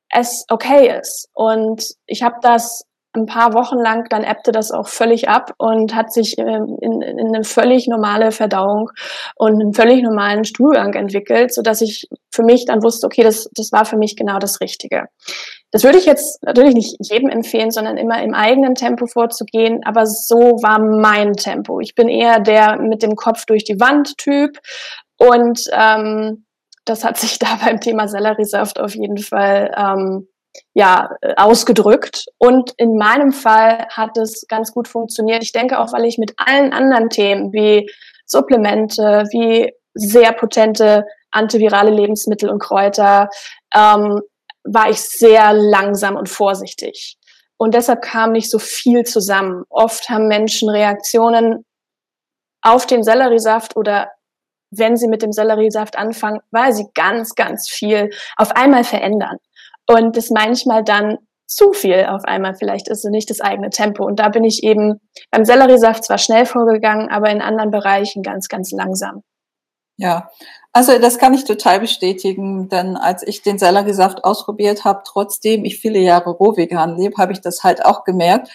[0.10, 1.30] es okay ist.
[1.34, 2.84] Und ich habe das
[3.18, 7.02] ein paar Wochen lang, dann ebbte das auch völlig ab und hat sich ähm, in,
[7.02, 8.92] in eine völlig normale Verdauung
[9.36, 13.50] und einen völlig normalen Stuhlgang entwickelt, so dass ich für mich dann wusste, okay, das,
[13.56, 15.06] das war für mich genau das Richtige.
[15.72, 20.06] Das würde ich jetzt natürlich nicht jedem empfehlen, sondern immer im eigenen Tempo vorzugehen, aber
[20.06, 21.80] so war mein Tempo.
[21.80, 24.58] Ich bin eher der mit dem Kopf durch die Wand Typ
[25.18, 26.46] und ähm,
[26.90, 30.28] das hat sich da beim Thema Selleriesaft auf jeden Fall ähm,
[30.74, 32.26] ja, ausgedrückt.
[32.38, 35.44] Und in meinem Fall hat es ganz gut funktioniert.
[35.44, 37.90] Ich denke auch, weil ich mit allen anderen Themen wie
[38.26, 43.30] Supplemente, wie sehr potente antivirale Lebensmittel und Kräuter,
[43.76, 44.22] ähm,
[44.64, 47.18] war ich sehr langsam und vorsichtig.
[47.58, 49.64] Und deshalb kam nicht so viel zusammen.
[49.70, 51.66] Oft haben Menschen Reaktionen
[52.62, 54.12] auf den Selleriesaft oder
[54.78, 59.38] wenn sie mit dem Selleriesaft anfangen, weil sie ganz, ganz viel auf einmal verändern.
[59.88, 62.56] Und das manchmal dann zu viel auf einmal.
[62.56, 64.06] Vielleicht ist es nicht das eigene Tempo.
[64.06, 65.00] Und da bin ich eben
[65.32, 69.24] beim Selleriesaft zwar schnell vorgegangen, aber in anderen Bereichen ganz, ganz langsam.
[69.96, 70.30] Ja,
[70.74, 75.80] also das kann ich total bestätigen, denn als ich den Selleriesaft ausprobiert habe, trotzdem ich
[75.80, 78.50] viele Jahre roh vegan lebe, habe ich das halt auch gemerkt.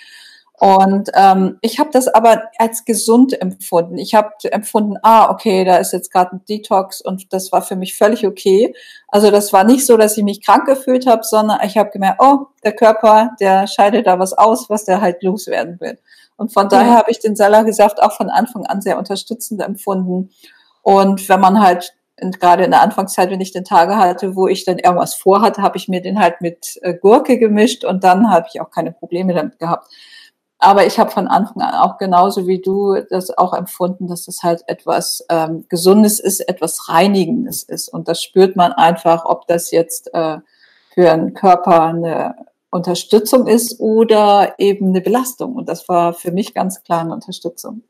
[0.63, 3.99] Und ähm, ich habe das aber als gesund empfunden.
[3.99, 7.75] Ich habe empfunden, ah, okay, da ist jetzt gerade ein Detox und das war für
[7.75, 8.73] mich völlig okay.
[9.09, 12.23] Also das war nicht so, dass ich mich krank gefühlt habe, sondern ich habe gemerkt,
[12.23, 15.99] oh, der Körper, der scheidet da was aus, was der halt loswerden will.
[16.37, 20.31] Und von daher habe ich den Selleriesaft auch von Anfang an sehr unterstützend empfunden.
[20.83, 21.93] Und wenn man halt
[22.39, 25.77] gerade in der Anfangszeit, wenn ich den Tage hatte, wo ich dann irgendwas vorhatte, habe
[25.77, 29.35] ich mir den halt mit äh, Gurke gemischt und dann habe ich auch keine Probleme
[29.35, 29.89] damit gehabt.
[30.63, 34.45] Aber ich habe von Anfang an auch genauso wie du das auch empfunden, dass das
[34.45, 37.89] halt etwas ähm, Gesundes ist, etwas Reinigendes ist.
[37.89, 40.39] Und das spürt man einfach, ob das jetzt äh,
[40.95, 42.37] für einen Körper eine
[42.71, 45.57] Unterstützung ist oder eben eine Belastung.
[45.57, 47.83] Und das war für mich ganz klar eine Unterstützung.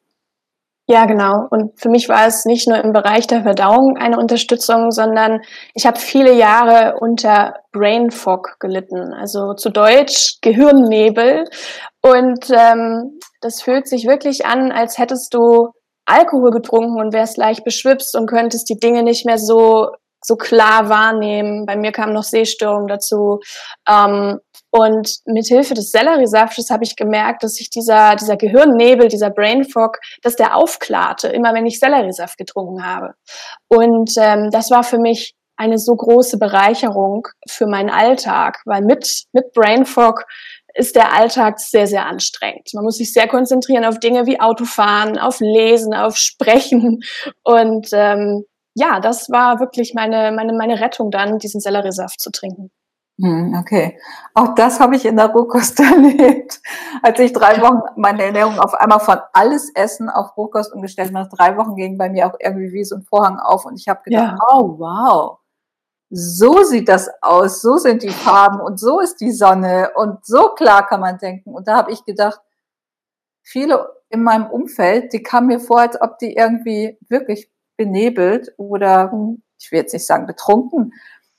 [0.92, 1.46] Ja, genau.
[1.48, 5.40] Und für mich war es nicht nur im Bereich der Verdauung eine Unterstützung, sondern
[5.72, 11.44] ich habe viele Jahre unter Brain Fog gelitten, also zu Deutsch Gehirnnebel.
[12.02, 15.70] Und ähm, das fühlt sich wirklich an, als hättest du
[16.04, 19.92] Alkohol getrunken und wärst leicht beschwipst und könntest die Dinge nicht mehr so
[20.22, 21.66] so klar wahrnehmen.
[21.66, 23.40] Bei mir kam noch Sehstörung dazu.
[23.88, 24.38] Ähm,
[24.70, 29.64] und mit Hilfe des Selleriesaftes habe ich gemerkt, dass sich dieser, dieser Gehirnnebel, dieser Brain
[29.64, 33.14] Fog, dass der aufklarte, immer wenn ich Selleriesaft getrunken habe.
[33.68, 39.24] Und ähm, das war für mich eine so große Bereicherung für meinen Alltag, weil mit,
[39.32, 40.24] mit Brain Fog
[40.74, 42.70] ist der Alltag sehr, sehr anstrengend.
[42.72, 47.00] Man muss sich sehr konzentrieren auf Dinge wie Autofahren, auf Lesen, auf Sprechen.
[47.44, 52.70] Und ähm, ja, das war wirklich meine, meine, meine Rettung dann, diesen Selleriesaft zu trinken.
[53.20, 53.98] Hm, okay.
[54.34, 56.60] Auch das habe ich in der Rohkost erlebt.
[57.02, 61.24] Als ich drei Wochen meine Ernährung auf einmal von alles Essen auf Rohkost umgestellt habe,
[61.24, 63.88] nach drei Wochen ging bei mir auch irgendwie wie so ein Vorhang auf und ich
[63.88, 64.46] habe gedacht, ja.
[64.50, 65.38] oh wow,
[66.10, 70.54] so sieht das aus, so sind die Farben und so ist die Sonne und so
[70.54, 71.54] klar kann man denken.
[71.54, 72.40] Und da habe ich gedacht,
[73.42, 77.50] viele in meinem Umfeld, die kamen mir vor, als ob die irgendwie wirklich
[77.84, 79.42] benebelt oder, mhm.
[79.60, 80.92] ich will jetzt nicht sagen betrunken,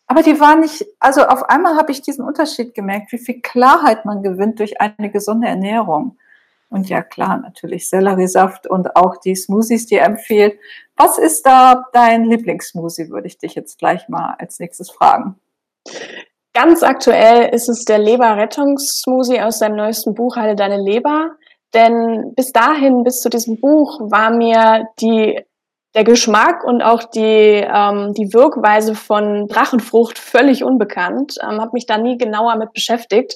[0.07, 4.05] aber die waren nicht, also auf einmal habe ich diesen Unterschied gemerkt, wie viel Klarheit
[4.05, 6.17] man gewinnt durch eine gesunde Ernährung.
[6.69, 10.59] Und ja, klar, natürlich Selleriesaft und auch die Smoothies, die er empfiehlt.
[10.97, 15.39] Was ist da dein Lieblingssmoothie, würde ich dich jetzt gleich mal als nächstes fragen.
[16.53, 21.31] Ganz aktuell ist es der Leberrettungssmoothie aus seinem neuesten Buch Heile deine Leber.
[21.73, 25.41] Denn bis dahin, bis zu diesem Buch, war mir die
[25.95, 31.35] der Geschmack und auch die, ähm, die Wirkweise von Drachenfrucht völlig unbekannt.
[31.41, 33.35] Ähm, habe mich da nie genauer mit beschäftigt.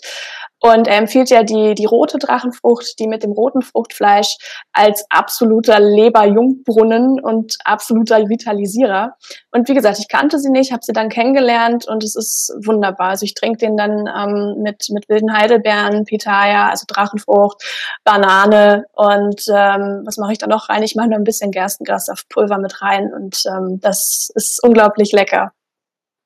[0.74, 4.38] Und er empfiehlt ja die, die rote Drachenfrucht, die mit dem roten Fruchtfleisch
[4.74, 9.16] als absoluter Leberjungbrunnen und absoluter Vitalisierer.
[9.52, 13.10] Und wie gesagt, ich kannte sie nicht, habe sie dann kennengelernt und es ist wunderbar.
[13.10, 17.64] Also ich trinke den dann ähm, mit, mit wilden Heidelbeeren, Pitaya, also Drachenfrucht,
[18.04, 20.84] Banane und ähm, was mache ich da noch rein?
[20.84, 25.12] Ich mache noch ein bisschen Gerstengras auf Pulver mit rein und ähm, das ist unglaublich
[25.12, 25.52] lecker.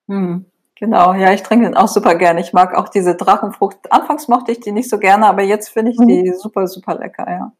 [0.09, 0.50] Hm.
[0.81, 2.41] Genau, ja, ich trinke den auch super gerne.
[2.41, 3.77] Ich mag auch diese Drachenfrucht.
[3.91, 6.33] Anfangs mochte ich die nicht so gerne, aber jetzt finde ich die mhm.
[6.33, 7.51] super, super lecker, ja.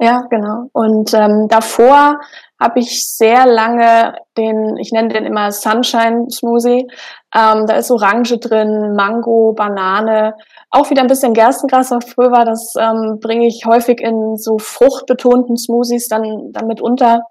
[0.00, 0.68] Ja, genau.
[0.72, 2.20] Und ähm, davor
[2.60, 6.88] habe ich sehr lange den, ich nenne den immer Sunshine Smoothie.
[7.32, 10.34] Ähm, da ist Orange drin, Mango, Banane,
[10.70, 12.44] auch wieder ein bisschen Gerstengras auf Pulver.
[12.44, 17.22] Das ähm, bringe ich häufig in so fruchtbetonten Smoothies dann, dann mit unter.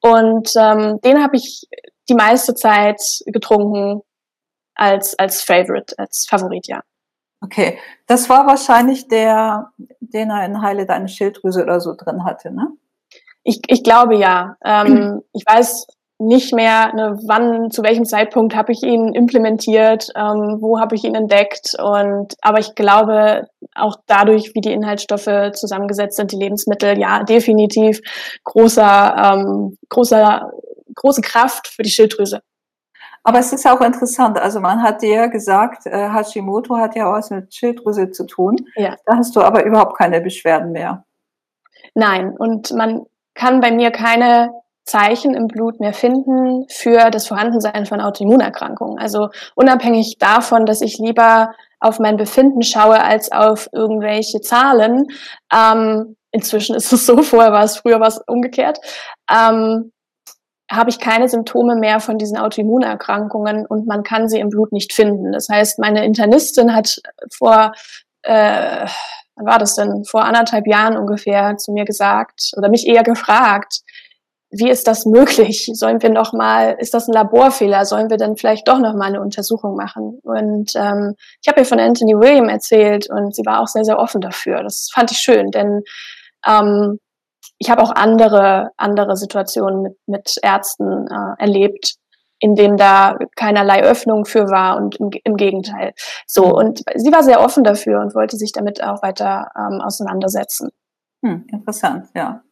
[0.00, 1.66] Und ähm, den habe ich
[2.08, 4.02] die meiste Zeit getrunken
[4.80, 6.80] als, als Favorite, als Favorit, ja.
[7.42, 12.52] Okay, das war wahrscheinlich der, den er in Heile deine Schilddrüse oder so drin hatte,
[12.52, 12.68] ne?
[13.42, 14.56] Ich, ich glaube ja.
[14.64, 15.86] Ähm, ich weiß
[16.18, 21.04] nicht mehr, ne, wann, zu welchem Zeitpunkt habe ich ihn implementiert, ähm, wo habe ich
[21.04, 26.98] ihn entdeckt und aber ich glaube auch dadurch, wie die Inhaltsstoffe zusammengesetzt sind, die Lebensmittel,
[26.98, 28.00] ja definitiv
[28.44, 30.52] großer, ähm, großer,
[30.94, 32.42] große Kraft für die Schilddrüse.
[33.30, 34.40] Aber es ist auch interessant.
[34.40, 38.56] Also man hat dir gesagt, äh, Hashimoto hat ja auch was mit Schilddrüse zu tun.
[38.74, 38.96] Ja.
[39.06, 41.04] Da hast du aber überhaupt keine Beschwerden mehr.
[41.94, 44.50] Nein, und man kann bei mir keine
[44.84, 48.98] Zeichen im Blut mehr finden für das Vorhandensein von Autoimmunerkrankungen.
[48.98, 55.06] Also unabhängig davon, dass ich lieber auf mein Befinden schaue als auf irgendwelche Zahlen.
[55.54, 58.80] Ähm, inzwischen ist es so, vorher war es, früher war es umgekehrt.
[59.30, 59.92] Ähm,
[60.70, 64.92] habe ich keine Symptome mehr von diesen Autoimmunerkrankungen und man kann sie im Blut nicht
[64.92, 65.32] finden.
[65.32, 67.00] Das heißt, meine Internistin hat
[67.32, 67.72] vor,
[68.22, 68.86] äh,
[69.34, 73.80] wann war das denn, vor anderthalb Jahren ungefähr zu mir gesagt oder mich eher gefragt,
[74.52, 75.70] wie ist das möglich?
[75.74, 77.84] Sollen wir noch mal, ist das ein Laborfehler?
[77.84, 80.18] Sollen wir dann vielleicht doch noch mal eine Untersuchung machen?
[80.22, 83.98] Und ähm, ich habe ihr von Anthony William erzählt und sie war auch sehr, sehr
[83.98, 84.62] offen dafür.
[84.62, 85.82] Das fand ich schön, denn
[86.46, 86.98] ähm,
[87.60, 91.94] ich habe auch andere, andere Situationen mit, mit Ärzten äh, erlebt,
[92.38, 95.92] in denen da keinerlei Öffnung für war und im, im Gegenteil.
[96.26, 96.52] So, mhm.
[96.52, 100.70] und sie war sehr offen dafür und wollte sich damit auch weiter ähm, auseinandersetzen.
[101.22, 102.42] Hm, interessant, ja.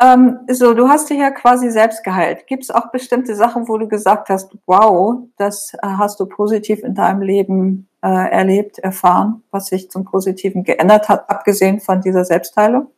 [0.00, 2.46] Ähm, so, du hast dich ja quasi selbst geheilt.
[2.46, 6.82] Gibt es auch bestimmte Sachen, wo du gesagt hast, wow, das äh, hast du positiv
[6.82, 12.24] in deinem Leben äh, erlebt, erfahren, was sich zum Positiven geändert hat, abgesehen von dieser
[12.24, 12.88] Selbstheilung?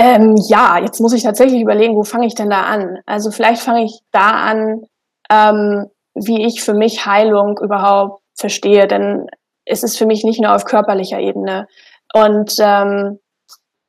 [0.00, 3.00] Ähm, ja, jetzt muss ich tatsächlich überlegen, wo fange ich denn da an?
[3.04, 4.86] Also vielleicht fange ich da an,
[5.30, 9.26] ähm, wie ich für mich Heilung überhaupt verstehe, denn
[9.66, 11.66] es ist für mich nicht nur auf körperlicher Ebene
[12.14, 13.18] und ähm,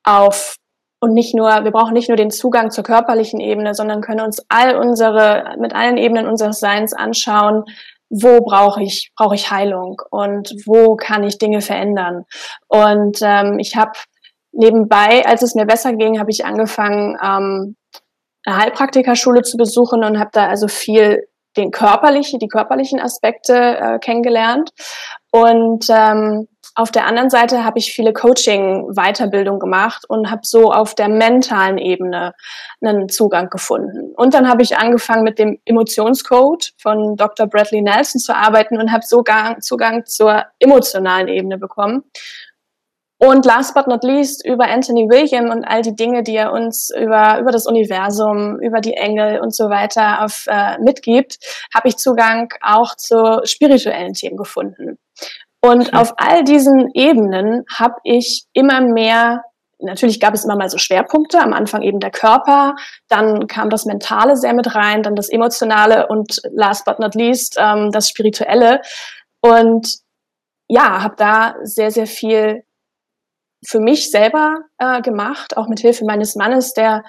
[0.04, 0.56] auf
[1.00, 4.46] und nicht nur, wir brauchen nicht nur den Zugang zur körperlichen Ebene, sondern können uns
[4.50, 7.64] all unsere, mit allen Ebenen unseres Seins anschauen,
[8.10, 12.26] wo brauche ich, brauche ich Heilung und wo kann ich Dinge verändern.
[12.68, 13.94] Und ähm, ich habe
[14.52, 17.76] nebenbei, als es mir besser ging, habe ich angefangen, ähm,
[18.46, 24.00] eine Heilpraktikerschule zu besuchen und habe da also viel den körperlichen, die körperlichen Aspekte äh,
[24.00, 24.72] kennengelernt.
[25.32, 30.96] Und ähm, auf der anderen Seite habe ich viele Coaching-Weiterbildung gemacht und habe so auf
[30.96, 32.34] der mentalen Ebene
[32.82, 34.14] einen Zugang gefunden.
[34.16, 37.48] Und dann habe ich angefangen mit dem Emotionscode von Dr.
[37.48, 39.22] Bradley Nelson zu arbeiten und habe so
[39.60, 42.04] Zugang zur emotionalen Ebene bekommen.
[43.24, 46.90] Und last but not least über Anthony William und all die Dinge, die er uns
[46.90, 51.38] über, über das Universum, über die Engel und so weiter auf, äh, mitgibt,
[51.72, 54.98] habe ich Zugang auch zu spirituellen Themen gefunden.
[55.64, 59.44] Und auf all diesen Ebenen habe ich immer mehr
[59.78, 62.76] natürlich gab es immer mal so Schwerpunkte, am Anfang eben der Körper,
[63.08, 67.58] dann kam das Mentale sehr mit rein, dann das Emotionale und last but not least
[67.60, 68.82] ähm, das Spirituelle.
[69.42, 69.98] Und
[70.68, 72.64] ja, habe da sehr, sehr viel
[73.66, 77.04] für mich selber äh, gemacht, auch mit Hilfe meines Mannes, der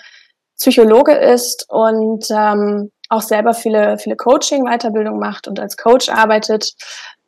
[0.59, 6.73] Psychologe ist und ähm, auch selber viele, viele Coaching-Weiterbildung macht und als Coach arbeitet.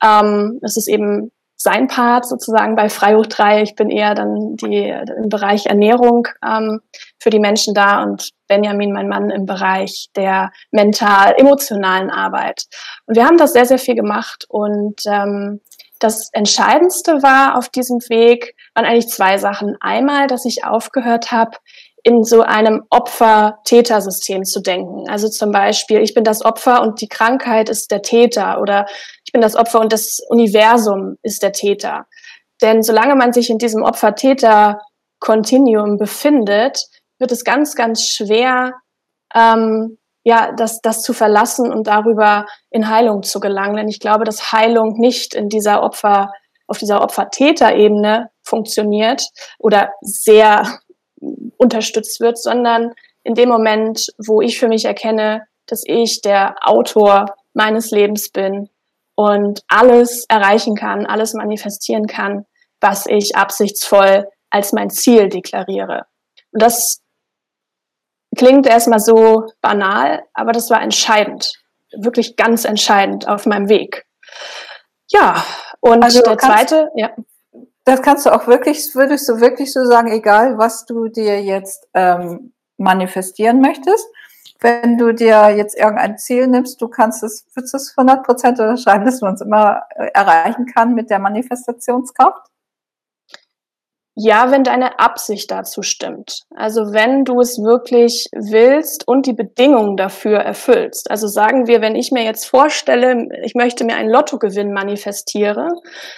[0.02, 3.62] Ähm, das ist eben sein Part sozusagen bei Freihoch 3.
[3.62, 6.80] Ich bin eher dann die, im Bereich Ernährung ähm,
[7.18, 12.64] für die Menschen da und Benjamin, mein Mann, im Bereich der mental-emotionalen Arbeit.
[13.06, 15.60] Und wir haben das sehr, sehr viel gemacht und ähm,
[16.04, 19.78] das Entscheidendste war auf diesem Weg, waren eigentlich zwei Sachen.
[19.80, 21.56] Einmal, dass ich aufgehört habe,
[22.02, 25.08] in so einem Opfer-Täter-System zu denken.
[25.08, 28.84] Also zum Beispiel, ich bin das Opfer und die Krankheit ist der Täter oder
[29.24, 32.04] ich bin das Opfer und das Universum ist der Täter.
[32.60, 36.84] Denn solange man sich in diesem Opfer-Täter-Kontinuum befindet,
[37.18, 38.74] wird es ganz, ganz schwer,
[39.34, 43.76] ähm, ja, das, das zu verlassen und darüber in Heilung zu gelangen.
[43.76, 46.32] Denn ich glaube, dass Heilung nicht in dieser Opfer,
[46.66, 49.22] auf dieser Opfer-Täter-Ebene funktioniert
[49.58, 50.80] oder sehr
[51.58, 57.26] unterstützt wird, sondern in dem Moment, wo ich für mich erkenne, dass ich der Autor
[57.52, 58.68] meines Lebens bin
[59.14, 62.46] und alles erreichen kann, alles manifestieren kann,
[62.80, 66.06] was ich absichtsvoll als mein Ziel deklariere.
[66.52, 67.03] Und das
[68.36, 71.52] Klingt erstmal so banal, aber das war entscheidend.
[71.96, 74.04] Wirklich ganz entscheidend auf meinem Weg.
[75.10, 75.44] Ja,
[75.80, 77.10] und also der zweite, ja.
[77.84, 81.86] Das kannst du auch wirklich, würdest du wirklich so sagen, egal was du dir jetzt
[81.92, 84.06] ähm, manifestieren möchtest,
[84.60, 88.58] wenn du dir jetzt irgendein Ziel nimmst, du kannst es, würdest du es 100 Prozent
[88.58, 92.48] unterschreiben, dass man es immer äh, erreichen kann mit der Manifestationskraft?
[94.16, 96.42] Ja, wenn deine Absicht dazu stimmt.
[96.54, 101.10] Also wenn du es wirklich willst und die Bedingungen dafür erfüllst.
[101.10, 105.68] Also sagen wir, wenn ich mir jetzt vorstelle, ich möchte mir einen Lottogewinn manifestiere,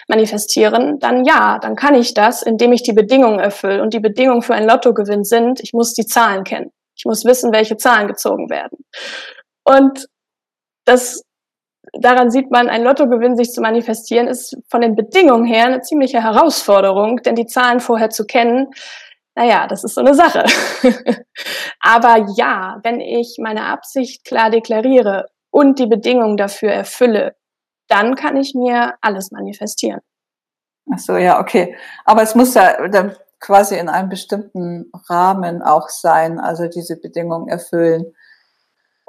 [0.09, 3.83] manifestieren, dann ja, dann kann ich das, indem ich die Bedingungen erfülle.
[3.83, 6.73] Und die Bedingungen für einen Lottogewinn sind, ich muss die Zahlen kennen.
[6.99, 8.79] Ich muss wissen, welche Zahlen gezogen werden.
[9.65, 10.07] Und
[10.85, 11.23] das,
[12.01, 16.23] daran sieht man, ein Lottogewinn sich zu manifestieren, ist von den Bedingungen her eine ziemliche
[16.23, 18.69] Herausforderung, denn die Zahlen vorher zu kennen,
[19.35, 20.45] naja, das ist so eine Sache.
[21.81, 27.37] Aber ja, wenn ich meine Absicht klar deklariere und die Bedingungen dafür erfülle,
[27.89, 30.01] dann kann ich mir alles manifestieren.
[30.93, 31.77] Ach so, ja, okay.
[32.05, 37.49] Aber es muss ja dann quasi in einem bestimmten Rahmen auch sein, also diese Bedingungen
[37.49, 38.15] erfüllen.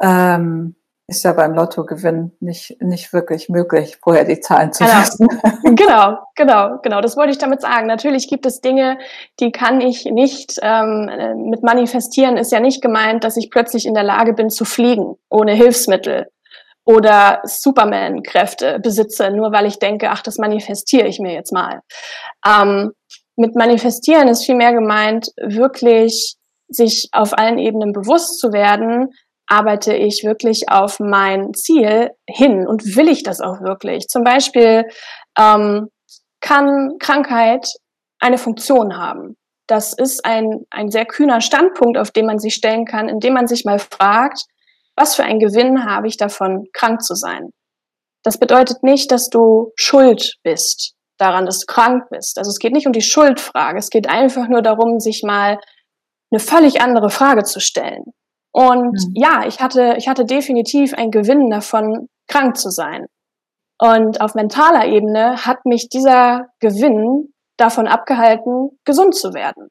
[0.02, 0.76] Ähm,
[1.10, 5.00] ist ja beim Lottogewinn nicht, nicht wirklich möglich, vorher die Zahlen zu genau.
[5.00, 5.28] wissen.
[5.76, 7.02] genau, genau, genau.
[7.02, 7.88] Das wollte ich damit sagen.
[7.88, 8.98] Natürlich gibt es Dinge,
[9.40, 12.36] die kann ich nicht ähm, mit manifestieren.
[12.36, 16.28] Ist ja nicht gemeint, dass ich plötzlich in der Lage bin zu fliegen ohne Hilfsmittel
[16.84, 21.82] oder Superman-Kräfte besitze, nur weil ich denke, ach, das manifestiere ich mir jetzt mal.
[22.46, 22.92] Ähm,
[23.38, 26.36] mit manifestieren ist vielmehr gemeint, wirklich
[26.70, 29.14] sich auf allen Ebenen bewusst zu werden,
[29.48, 34.08] arbeite ich wirklich auf mein Ziel hin und will ich das auch wirklich?
[34.08, 34.86] Zum Beispiel
[35.38, 35.88] ähm,
[36.42, 37.68] kann Krankheit
[38.20, 39.36] eine Funktion haben.
[39.68, 43.48] Das ist ein, ein sehr kühner Standpunkt, auf den man sich stellen kann, indem man
[43.48, 44.44] sich mal fragt,
[44.96, 47.50] was für einen Gewinn habe ich davon, krank zu sein?
[48.24, 52.38] Das bedeutet nicht, dass du schuld bist daran, dass du krank bist.
[52.38, 53.80] Also es geht nicht um die Schuldfrage.
[53.80, 55.60] Es geht einfach nur darum, sich mal
[56.32, 58.04] eine völlig andere Frage zu stellen.
[58.58, 59.14] Und mhm.
[59.14, 63.06] ja, ich hatte, ich hatte definitiv einen Gewinn davon, krank zu sein.
[63.80, 69.68] Und auf mentaler Ebene hat mich dieser Gewinn davon abgehalten, gesund zu werden.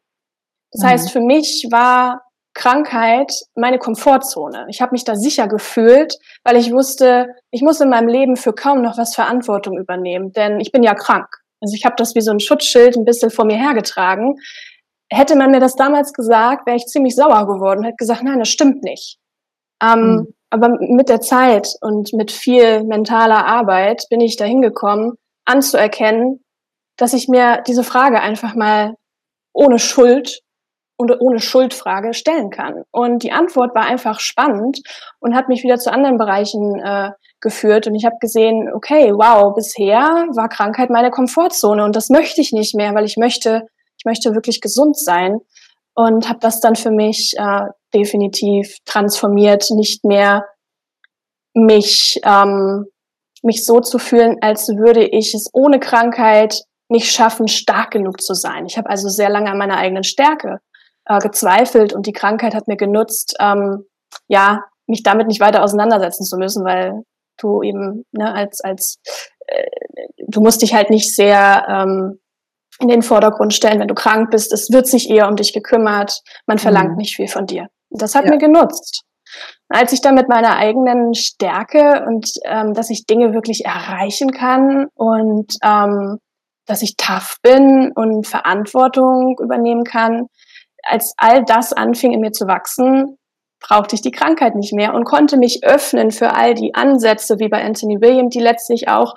[0.70, 0.87] Das mhm.
[0.87, 2.22] heißt, für mich war
[2.55, 4.66] Krankheit meine Komfortzone.
[4.68, 6.14] Ich habe mich da sicher gefühlt,
[6.45, 10.61] weil ich wusste, ich muss in meinem Leben für kaum noch was Verantwortung übernehmen, denn
[10.61, 11.26] ich bin ja krank.
[11.61, 14.37] Also ich habe das wie so ein Schutzschild ein bisschen vor mir hergetragen.
[15.11, 18.48] Hätte man mir das damals gesagt, wäre ich ziemlich sauer geworden, hätte gesagt, nein, das
[18.48, 19.18] stimmt nicht.
[19.82, 20.34] Ähm, mhm.
[20.50, 26.44] Aber mit der Zeit und mit viel mentaler Arbeit bin ich dahin gekommen, anzuerkennen,
[26.96, 28.94] dass ich mir diese Frage einfach mal
[29.52, 30.40] ohne Schuld
[30.98, 32.82] und ohne Schuldfrage stellen kann.
[32.90, 34.80] Und die Antwort war einfach spannend
[35.20, 37.86] und hat mich wieder zu anderen Bereichen äh, geführt.
[37.86, 42.52] Und ich habe gesehen, okay, wow, bisher war Krankheit meine Komfortzone und das möchte ich
[42.52, 43.66] nicht mehr, weil ich möchte
[44.07, 45.40] möchte wirklich gesund sein
[45.94, 50.46] und habe das dann für mich äh, definitiv transformiert, nicht mehr
[51.54, 52.86] mich ähm,
[53.42, 58.34] mich so zu fühlen, als würde ich es ohne Krankheit nicht schaffen, stark genug zu
[58.34, 58.66] sein.
[58.66, 60.59] Ich habe also sehr lange an meiner eigenen Stärke
[61.07, 63.86] äh, gezweifelt und die Krankheit hat mir genutzt, ähm,
[64.28, 67.02] ja, mich damit nicht weiter auseinandersetzen zu müssen, weil
[67.38, 68.98] du eben ne, als als
[69.46, 69.66] äh,
[70.28, 72.20] du musst dich halt nicht sehr ähm,
[72.81, 74.53] in den Vordergrund stellen, wenn du krank bist.
[74.53, 76.20] Es wird sich eher um dich gekümmert.
[76.47, 76.97] Man verlangt mhm.
[76.97, 77.68] nicht viel von dir.
[77.91, 78.33] Das hat ja.
[78.33, 79.03] mir genutzt.
[79.68, 84.87] Als ich dann mit meiner eigenen Stärke und ähm, dass ich Dinge wirklich erreichen kann
[84.95, 86.18] und ähm,
[86.66, 90.27] dass ich tough bin und Verantwortung übernehmen kann,
[90.83, 93.18] als all das anfing in mir zu wachsen,
[93.61, 97.49] brauchte ich die Krankheit nicht mehr und konnte mich öffnen für all die Ansätze, wie
[97.49, 99.14] bei Anthony William, die letztlich auch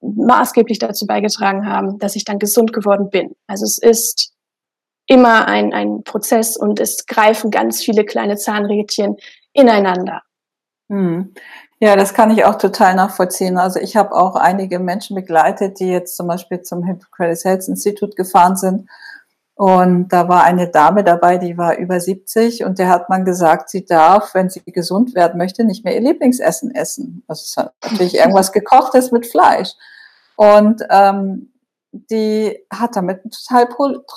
[0.00, 3.34] maßgeblich dazu beigetragen haben, dass ich dann gesund geworden bin.
[3.46, 4.32] Also es ist
[5.06, 9.16] immer ein, ein Prozess und es greifen ganz viele kleine Zahnrädchen
[9.52, 10.22] ineinander.
[10.88, 11.34] Hm.
[11.82, 13.56] Ja, das kann ich auch total nachvollziehen.
[13.56, 18.14] Also ich habe auch einige Menschen begleitet, die jetzt zum Beispiel zum Hippocrates Health Institute
[18.16, 18.88] gefahren sind.
[19.60, 23.68] Und da war eine Dame dabei, die war über 70 und der hat man gesagt,
[23.68, 27.24] sie darf, wenn sie gesund werden möchte, nicht mehr ihr Lieblingsessen essen.
[27.28, 29.74] Das ist natürlich irgendwas gekochtes mit Fleisch.
[30.34, 31.52] Und ähm,
[31.92, 33.68] die hat damit ein total,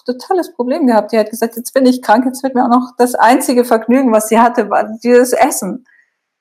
[0.06, 1.12] totales Problem gehabt.
[1.12, 4.14] Die hat gesagt, jetzt bin ich krank, jetzt wird mir auch noch das einzige Vergnügen,
[4.14, 5.86] was sie hatte, war dieses Essen.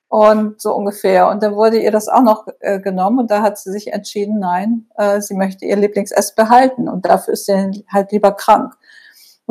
[0.06, 1.28] Und so ungefähr.
[1.28, 4.38] Und dann wurde ihr das auch noch äh, genommen und da hat sie sich entschieden,
[4.38, 8.76] nein, äh, sie möchte ihr Lieblingsessen behalten und dafür ist sie halt lieber krank.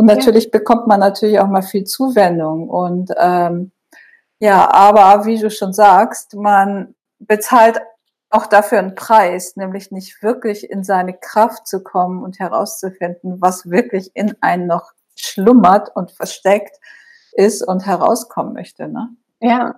[0.02, 0.49] Und natürlich ja.
[0.52, 2.68] bekommt man natürlich auch mal viel Zuwendung.
[2.68, 3.72] Und ähm,
[4.39, 7.80] ja, aber wie du schon sagst, man bezahlt
[8.32, 13.70] auch dafür einen Preis, nämlich nicht wirklich in seine Kraft zu kommen und herauszufinden, was
[13.70, 16.80] wirklich in einem noch schlummert und versteckt
[17.34, 18.88] ist und herauskommen möchte.
[18.88, 19.10] Ne?
[19.39, 19.76] Ja,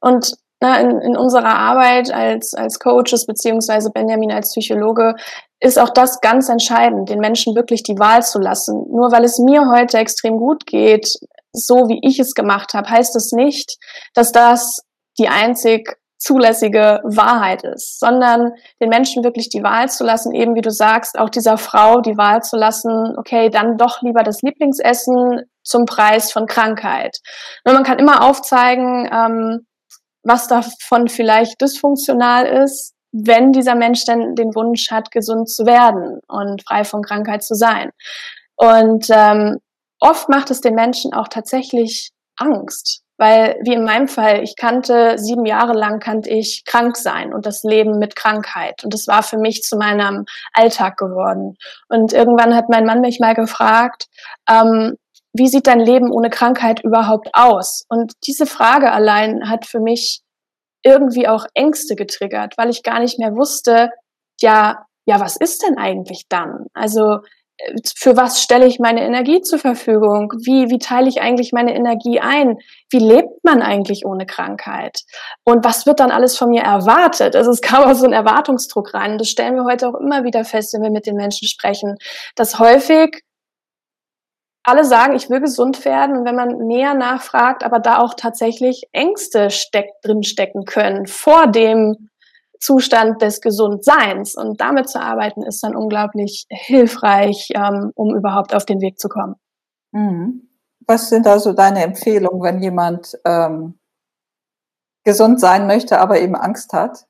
[0.00, 5.14] und na, in, in unserer Arbeit als, als Coaches beziehungsweise Benjamin als Psychologe
[5.58, 8.86] ist auch das ganz entscheidend, den Menschen wirklich die Wahl zu lassen.
[8.90, 11.18] Nur weil es mir heute extrem gut geht,
[11.52, 13.78] so wie ich es gemacht habe, heißt es das nicht,
[14.14, 14.80] dass das
[15.18, 20.60] die einzig zulässige Wahrheit ist, sondern den Menschen wirklich die Wahl zu lassen, eben wie
[20.60, 25.42] du sagst, auch dieser Frau die Wahl zu lassen, okay, dann doch lieber das Lieblingsessen
[25.62, 27.18] zum Preis von Krankheit.
[27.64, 29.66] Nur man kann immer aufzeigen, ähm,
[30.22, 36.20] was davon vielleicht dysfunktional ist, wenn dieser Mensch denn den Wunsch hat, gesund zu werden
[36.28, 37.90] und frei von Krankheit zu sein.
[38.56, 39.58] Und ähm,
[39.98, 45.18] oft macht es den Menschen auch tatsächlich Angst, weil wie in meinem Fall, ich kannte
[45.18, 49.22] sieben Jahre lang kannte ich krank sein und das Leben mit Krankheit und das war
[49.22, 51.56] für mich zu meinem Alltag geworden.
[51.88, 54.06] Und irgendwann hat mein Mann mich mal gefragt,
[54.48, 54.96] ähm,
[55.32, 57.84] wie sieht dein Leben ohne Krankheit überhaupt aus?
[57.88, 60.22] Und diese Frage allein hat für mich
[60.82, 63.90] irgendwie auch Ängste getriggert, weil ich gar nicht mehr wusste,
[64.40, 66.66] ja, ja, was ist denn eigentlich dann?
[66.72, 67.18] Also
[67.96, 70.32] für was stelle ich meine Energie zur Verfügung?
[70.44, 72.58] Wie, wie teile ich eigentlich meine Energie ein?
[72.90, 75.00] Wie lebt man eigentlich ohne Krankheit?
[75.44, 77.36] Und was wird dann alles von mir erwartet?
[77.36, 79.18] Also es kam auch so ein Erwartungsdruck rein.
[79.18, 81.96] Das stellen wir heute auch immer wieder fest, wenn wir mit den Menschen sprechen,
[82.34, 83.22] dass häufig
[84.62, 88.84] alle sagen, ich will gesund werden und wenn man näher nachfragt, aber da auch tatsächlich
[88.92, 92.10] Ängste steckt, drin stecken können vor dem
[92.60, 94.34] Zustand des Gesundseins.
[94.36, 99.08] Und damit zu arbeiten ist dann unglaublich hilfreich, ähm, um überhaupt auf den Weg zu
[99.08, 99.36] kommen.
[99.92, 100.48] Mhm.
[100.86, 103.78] Was sind also deine Empfehlungen, wenn jemand ähm,
[105.04, 107.06] gesund sein möchte, aber eben Angst hat?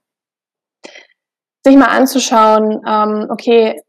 [1.65, 3.83] Sich mal anzuschauen, ähm, okay,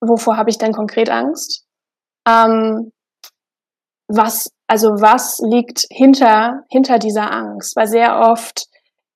[0.00, 1.64] wovor habe ich denn konkret Angst?
[2.26, 2.92] Ähm,
[4.08, 7.76] was, also was liegt hinter, hinter dieser Angst?
[7.76, 8.66] Weil sehr oft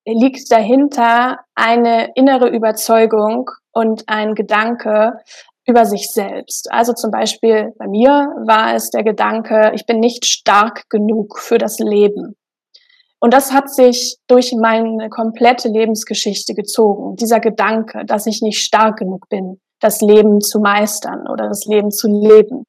[0.06, 5.18] liegt dahinter eine innere Überzeugung und ein Gedanke
[5.66, 6.70] über sich selbst.
[6.70, 8.10] Also zum Beispiel bei mir
[8.46, 12.36] war es der Gedanke, ich bin nicht stark genug für das Leben.
[13.20, 17.14] Und das hat sich durch meine komplette Lebensgeschichte gezogen.
[17.14, 21.92] Dieser Gedanke, dass ich nicht stark genug bin, das Leben zu meistern oder das Leben
[21.92, 22.64] zu leben.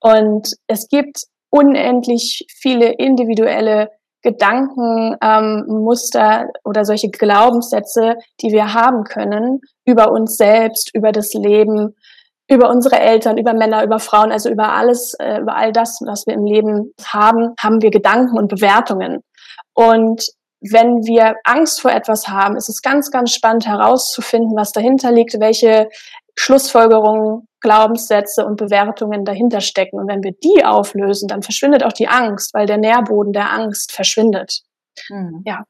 [0.00, 3.90] Und es gibt unendlich viele individuelle
[4.22, 11.94] Gedankenmuster ähm, oder solche Glaubenssätze, die wir haben können über uns selbst, über das Leben,
[12.50, 16.26] über unsere Eltern, über Männer, über Frauen, also über alles, äh, über all das, was
[16.26, 19.22] wir im Leben haben, haben wir Gedanken und Bewertungen.
[19.74, 20.26] Und
[20.60, 25.38] wenn wir Angst vor etwas haben, ist es ganz, ganz spannend herauszufinden, was dahinter liegt,
[25.38, 25.88] welche
[26.40, 29.98] Schlussfolgerungen, Glaubenssätze und Bewertungen dahinter stecken.
[29.98, 33.90] Und wenn wir die auflösen, dann verschwindet auch die Angst, weil der Nährboden der Angst
[33.90, 34.60] verschwindet.
[35.08, 35.42] Mhm.
[35.44, 35.64] Ja.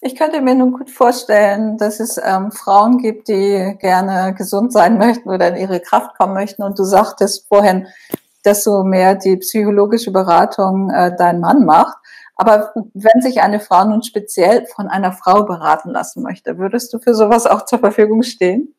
[0.00, 4.96] Ich könnte mir nun gut vorstellen, dass es ähm, Frauen gibt, die gerne gesund sein
[4.96, 6.62] möchten oder in ihre Kraft kommen möchten.
[6.62, 7.86] Und du sagtest vorhin,
[8.42, 11.98] dass so mehr die psychologische Beratung äh, dein Mann macht.
[12.36, 16.98] Aber wenn sich eine Frau nun speziell von einer Frau beraten lassen möchte, würdest du
[16.98, 18.74] für sowas auch zur Verfügung stehen?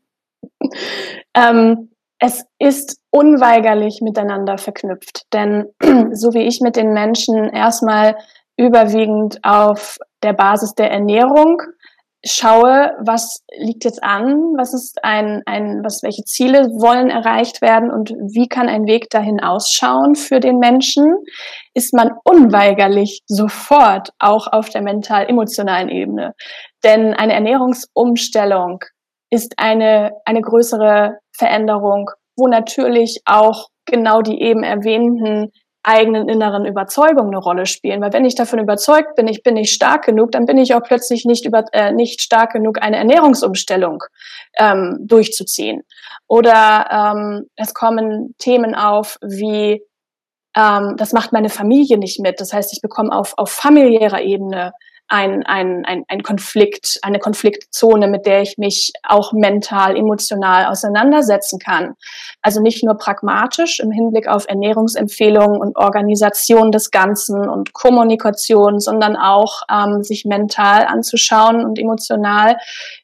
[1.34, 5.24] Ähm, es ist unweigerlich miteinander verknüpft.
[5.34, 5.66] Denn
[6.14, 8.16] so wie ich mit den Menschen erstmal
[8.58, 11.62] überwiegend auf der Basis der Ernährung
[12.26, 17.92] schaue, was liegt jetzt an, was ist ein, ein, was, welche Ziele wollen erreicht werden
[17.92, 21.16] und wie kann ein Weg dahin ausschauen für den Menschen,
[21.76, 26.34] ist man unweigerlich sofort auch auf der mental-emotionalen Ebene.
[26.84, 28.84] Denn eine Ernährungsumstellung
[29.30, 35.52] ist eine, eine größere Veränderung, wo natürlich auch genau die eben erwähnten
[35.86, 38.02] eigenen inneren Überzeugungen eine Rolle spielen.
[38.02, 40.82] Weil wenn ich davon überzeugt bin, ich bin nicht stark genug, dann bin ich auch
[40.82, 44.04] plötzlich nicht, über, äh, nicht stark genug, eine Ernährungsumstellung
[44.58, 45.84] ähm, durchzuziehen.
[46.28, 49.84] Oder ähm, es kommen Themen auf wie,
[50.58, 52.42] ähm, das macht meine Familie nicht mit.
[52.42, 54.74] Das heißt, ich bekomme auf, auf familiärer Ebene
[55.08, 61.60] ein, ein, ein, ein Konflikt, eine Konfliktzone, mit der ich mich auch mental, emotional auseinandersetzen
[61.60, 61.94] kann.
[62.42, 69.16] Also nicht nur pragmatisch im Hinblick auf Ernährungsempfehlungen und Organisation des Ganzen und Kommunikation, sondern
[69.16, 72.58] auch ähm, sich mental anzuschauen und emotional,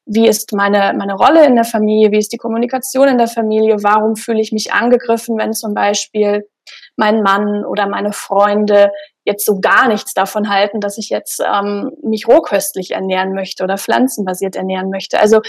[0.05, 3.83] wie ist meine, meine Rolle in der Familie, wie ist die Kommunikation in der Familie,
[3.83, 6.47] warum fühle ich mich angegriffen, wenn zum Beispiel
[6.95, 8.91] mein Mann oder meine Freunde
[9.23, 13.77] jetzt so gar nichts davon halten, dass ich jetzt ähm, mich rohköstlich ernähren möchte oder
[13.77, 15.19] pflanzenbasiert ernähren möchte.
[15.19, 15.41] Also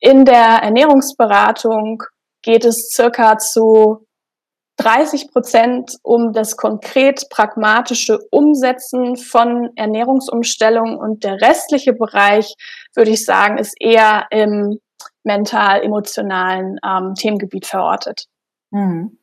[0.00, 2.02] in der Ernährungsberatung
[2.42, 4.06] geht es circa zu
[4.78, 12.54] 30 Prozent um das konkret pragmatische Umsetzen von Ernährungsumstellung und der restliche Bereich,
[12.94, 14.78] würde ich sagen, ist eher im
[15.24, 18.26] mental-emotionalen ähm, Themengebiet verortet.
[18.72, 19.18] Hm.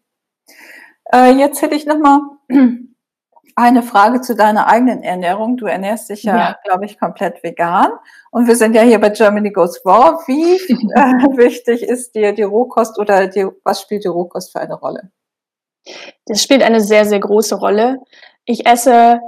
[1.12, 2.20] Äh, jetzt hätte ich noch mal
[3.56, 5.58] eine Frage zu deiner eigenen Ernährung.
[5.58, 6.58] Du ernährst dich ja, ja.
[6.64, 7.92] glaube ich, komplett vegan.
[8.32, 10.18] Und wir sind ja hier bei Germany Goes Raw.
[10.28, 10.56] Wie
[10.96, 15.12] äh, wichtig ist dir die Rohkost oder die, was spielt die Rohkost für eine Rolle?
[16.26, 18.00] Das spielt eine sehr, sehr große Rolle.
[18.46, 19.20] Ich esse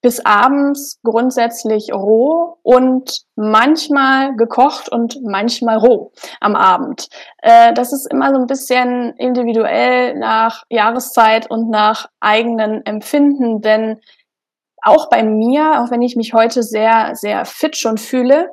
[0.00, 7.08] bis abends grundsätzlich roh und manchmal gekocht und manchmal roh am Abend.
[7.42, 14.00] Äh, das ist immer so ein bisschen individuell nach Jahreszeit und nach eigenen Empfinden, denn
[14.82, 18.50] auch bei mir, auch wenn ich mich heute sehr, sehr fit schon fühle,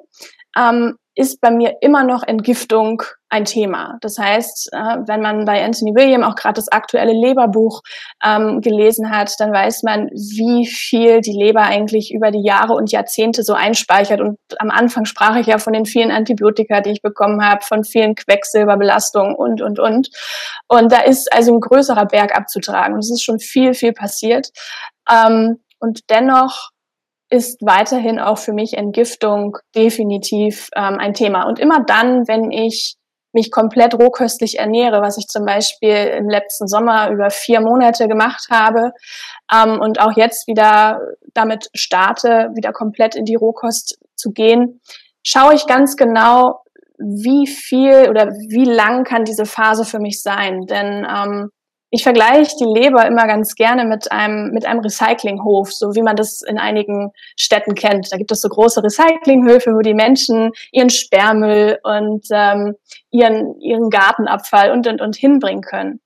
[0.57, 3.97] ähm, ist bei mir immer noch Entgiftung ein Thema.
[4.01, 7.81] Das heißt, äh, wenn man bei Anthony William auch gerade das aktuelle Leberbuch
[8.23, 12.91] ähm, gelesen hat, dann weiß man, wie viel die Leber eigentlich über die Jahre und
[12.91, 14.21] Jahrzehnte so einspeichert.
[14.21, 17.83] Und am Anfang sprach ich ja von den vielen Antibiotika, die ich bekommen habe, von
[17.83, 20.09] vielen Quecksilberbelastungen und, und, und.
[20.67, 22.93] Und da ist also ein größerer Berg abzutragen.
[22.93, 24.49] Und es ist schon viel, viel passiert.
[25.09, 26.71] Ähm, und dennoch
[27.29, 31.43] ist weiterhin auch für mich Entgiftung definitiv ähm, ein Thema.
[31.43, 32.95] Und immer dann, wenn ich
[33.35, 38.47] mich komplett rohköstlich ernähre, was ich zum Beispiel im letzten Sommer über vier Monate gemacht
[38.49, 38.93] habe
[39.53, 41.01] ähm, und auch jetzt wieder
[41.33, 44.79] damit starte, wieder komplett in die Rohkost zu gehen,
[45.21, 46.61] schaue ich ganz genau,
[46.97, 50.61] wie viel oder wie lang kann diese Phase für mich sein.
[50.61, 51.49] Denn ähm,
[51.91, 56.15] ich vergleiche die Leber immer ganz gerne mit einem, mit einem Recyclinghof, so wie man
[56.15, 58.11] das in einigen Städten kennt.
[58.11, 62.75] Da gibt es so große Recyclinghöfe, wo die Menschen ihren Sperrmüll und ähm,
[63.11, 66.01] ihren, ihren Gartenabfall und, und, und hinbringen können.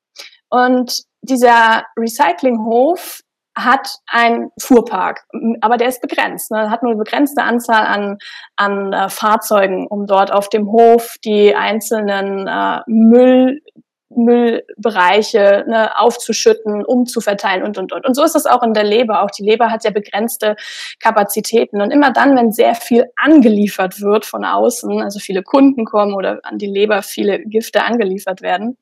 [0.50, 3.22] Und dieser Recyclinghof
[3.58, 5.22] hat einen Fuhrpark,
[5.62, 6.52] aber der ist begrenzt.
[6.52, 6.70] Ne?
[6.70, 8.18] Hat nur eine begrenzte Anzahl an,
[8.56, 13.62] an äh, Fahrzeugen, um dort auf dem Hof die einzelnen äh, Müll
[14.10, 18.05] Müllbereiche ne, aufzuschütten, umzuverteilen und, und, und.
[18.05, 19.24] Und so ist es auch in der Leber.
[19.24, 20.55] Auch die Leber hat ja begrenzte
[20.99, 21.82] Kapazitäten.
[21.82, 26.39] Und immer dann, wenn sehr viel angeliefert wird von außen, also viele Kunden kommen oder
[26.43, 28.78] an die Leber viele Gifte angeliefert werden,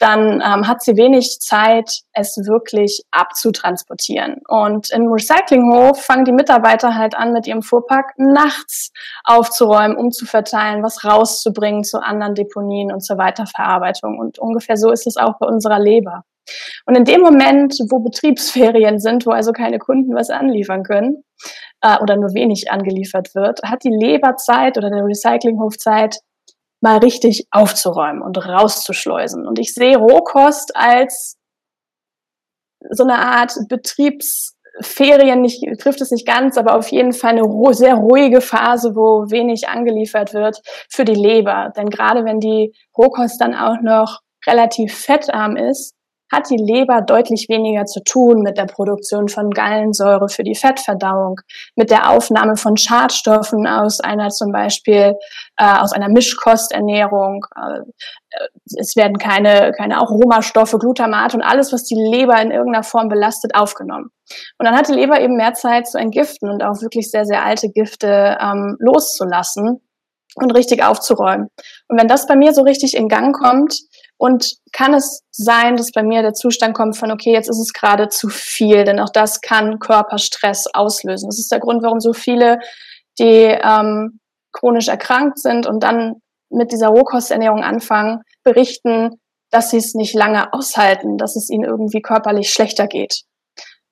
[0.00, 4.40] dann ähm, hat sie wenig Zeit, es wirklich abzutransportieren.
[4.48, 8.92] Und im Recyclinghof fangen die Mitarbeiter halt an, mit ihrem Fuhrpark nachts
[9.24, 14.18] aufzuräumen, umzuverteilen, was rauszubringen zu anderen Deponien und zur Weiterverarbeitung.
[14.18, 16.24] Und ungefähr so ist es auch bei unserer Leber.
[16.86, 21.24] Und in dem Moment, wo Betriebsferien sind, wo also keine Kunden was anliefern können
[21.82, 26.20] äh, oder nur wenig angeliefert wird, hat die Leberzeit oder der Recyclinghofzeit
[26.80, 29.46] mal richtig aufzuräumen und rauszuschleusen.
[29.46, 31.36] Und ich sehe Rohkost als
[32.90, 37.94] so eine Art Betriebsferien, nicht, trifft es nicht ganz, aber auf jeden Fall eine sehr
[37.94, 41.72] ruhige Phase, wo wenig angeliefert wird für die Leber.
[41.76, 45.94] Denn gerade wenn die Rohkost dann auch noch relativ fettarm ist,
[46.32, 51.40] hat die Leber deutlich weniger zu tun mit der Produktion von Gallensäure für die Fettverdauung,
[51.76, 55.14] mit der Aufnahme von Schadstoffen aus einer zum Beispiel
[55.56, 57.44] äh, aus einer Mischkosternährung.
[57.56, 57.80] Äh,
[58.78, 63.54] es werden keine keine Aromastoffe, Glutamat und alles, was die Leber in irgendeiner Form belastet,
[63.54, 64.10] aufgenommen.
[64.58, 67.44] Und dann hat die Leber eben mehr Zeit zu entgiften und auch wirklich sehr sehr
[67.44, 69.80] alte Gifte ähm, loszulassen
[70.36, 71.48] und richtig aufzuräumen.
[71.88, 73.76] Und wenn das bei mir so richtig in Gang kommt,
[74.20, 77.72] und kann es sein, dass bei mir der Zustand kommt von, okay, jetzt ist es
[77.72, 81.30] gerade zu viel, denn auch das kann Körperstress auslösen.
[81.30, 82.58] Das ist der Grund, warum so viele,
[83.18, 84.20] die ähm,
[84.52, 86.16] chronisch erkrankt sind und dann
[86.50, 89.18] mit dieser Rohkosternährung anfangen, berichten,
[89.50, 93.22] dass sie es nicht lange aushalten, dass es ihnen irgendwie körperlich schlechter geht.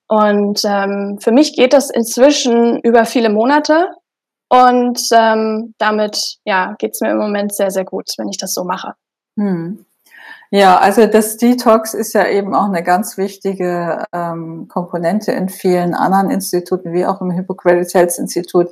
[0.07, 3.87] Und ähm, für mich geht das inzwischen über viele Monate
[4.47, 8.63] und ähm, damit ja geht's mir im Moment sehr, sehr gut, wenn ich das so
[8.63, 8.93] mache.
[9.35, 9.87] Hm.
[10.51, 15.93] Ja, also das Detox ist ja eben auch eine ganz wichtige ähm, Komponente in vielen
[15.93, 18.69] anderen Instituten, wie auch im Hippocrates Health Institut.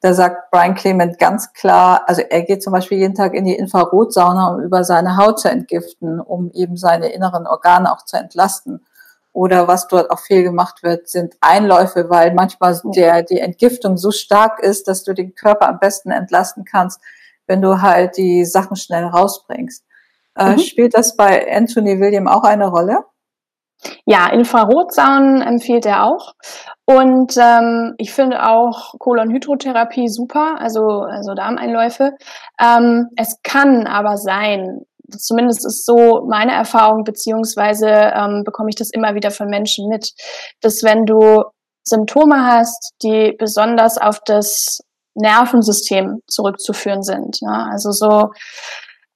[0.00, 3.56] Da sagt Brian Clement ganz klar, also er geht zum Beispiel jeden Tag in die
[3.56, 8.86] Infrarotsauna, um über seine Haut zu entgiften, um eben seine inneren Organe auch zu entlasten.
[9.34, 14.12] Oder was dort auch viel gemacht wird, sind Einläufe, weil manchmal der, die Entgiftung so
[14.12, 17.02] stark ist, dass du den Körper am besten entlasten kannst,
[17.46, 19.84] wenn du halt die Sachen schnell rausbringst.
[20.38, 20.58] Äh, mhm.
[20.58, 23.04] Spielt das bei Anthony William auch eine Rolle?
[24.06, 26.34] Ja, Infrarotsaunen empfiehlt er auch.
[26.84, 32.14] Und ähm, ich finde auch Kolonhydrotherapie super, also, also Darmeinläufe.
[32.60, 34.80] Ähm, es kann aber sein,
[35.16, 40.12] zumindest ist so meine Erfahrung, beziehungsweise ähm, bekomme ich das immer wieder von Menschen mit,
[40.60, 41.44] dass wenn du
[41.84, 44.80] Symptome hast, die besonders auf das
[45.14, 48.30] Nervensystem zurückzuführen sind, ja, also so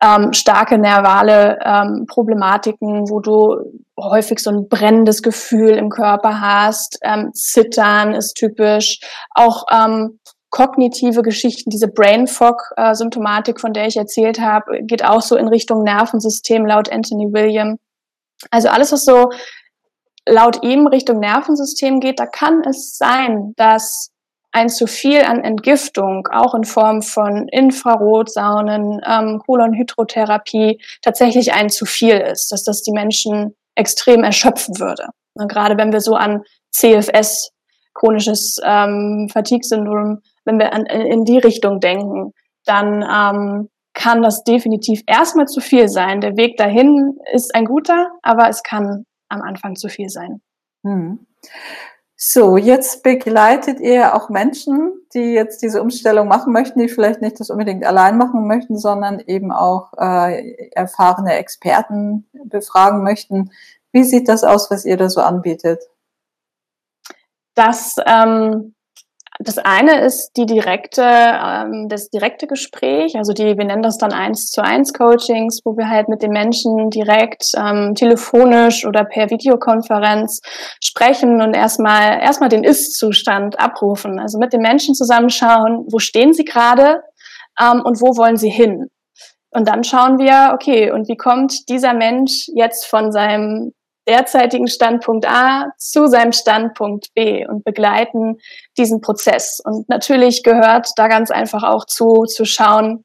[0.02, 3.56] ähm, starke nervale ähm, Problematiken, wo du
[3.98, 6.98] häufig so ein brennendes Gefühl im Körper hast.
[7.02, 9.00] Ähm, Zittern ist typisch.
[9.34, 10.18] Auch ähm,
[10.50, 15.48] kognitive Geschichten, diese Brain Fog-Symptomatik, äh, von der ich erzählt habe, geht auch so in
[15.48, 17.78] Richtung Nervensystem laut Anthony William.
[18.50, 19.30] Also alles, was so
[20.28, 24.11] laut ihm Richtung Nervensystem geht, da kann es sein, dass
[24.52, 31.86] ein zu viel an Entgiftung, auch in Form von Infrarotsaunen, ähm, Kolonhydrotherapie, tatsächlich ein zu
[31.86, 35.06] viel ist, dass das die Menschen extrem erschöpfen würde.
[35.34, 37.50] Und gerade wenn wir so an CFS,
[37.94, 42.32] chronisches ähm, Fatigue-Syndrom, wenn wir an, in die Richtung denken,
[42.64, 46.20] dann ähm, kann das definitiv erstmal zu viel sein.
[46.20, 50.40] Der Weg dahin ist ein guter, aber es kann am Anfang zu viel sein.
[50.84, 51.26] Hm.
[52.24, 57.40] So, jetzt begleitet ihr auch Menschen, die jetzt diese Umstellung machen möchten, die vielleicht nicht
[57.40, 63.50] das unbedingt allein machen möchten, sondern eben auch äh, erfahrene Experten befragen möchten.
[63.90, 65.82] Wie sieht das aus, was ihr da so anbietet?
[67.56, 68.76] Das ähm,
[69.42, 74.12] das eine ist die direkte, ähm, das direkte Gespräch, also die, wir nennen das dann
[74.12, 79.30] eins zu eins Coachings, wo wir halt mit den Menschen direkt ähm, telefonisch oder per
[79.30, 80.40] Videokonferenz
[80.82, 84.18] sprechen und erstmal erstmal den Ist-Zustand abrufen.
[84.18, 87.02] Also mit den Menschen zusammenschauen, wo stehen sie gerade
[87.60, 88.88] ähm, und wo wollen sie hin.
[89.50, 93.72] Und dann schauen wir, okay, und wie kommt dieser Mensch jetzt von seinem
[94.12, 98.36] derzeitigen Standpunkt A zu seinem Standpunkt B und begleiten
[98.76, 99.60] diesen Prozess.
[99.64, 103.04] Und natürlich gehört da ganz einfach auch zu, zu schauen,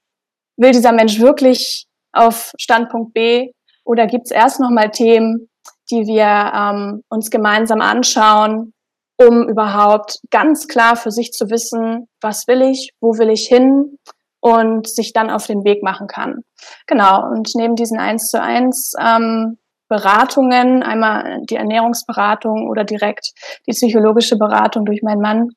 [0.57, 3.51] will dieser Mensch wirklich auf Standpunkt B
[3.85, 5.49] oder gibt es erst nochmal Themen,
[5.89, 8.73] die wir ähm, uns gemeinsam anschauen,
[9.17, 13.97] um überhaupt ganz klar für sich zu wissen, was will ich, wo will ich hin
[14.41, 16.43] und sich dann auf den Weg machen kann.
[16.85, 23.31] Genau, und neben diesen eins zu eins ähm, Beratungen, einmal die Ernährungsberatung oder direkt
[23.67, 25.49] die psychologische Beratung durch meinen Mann,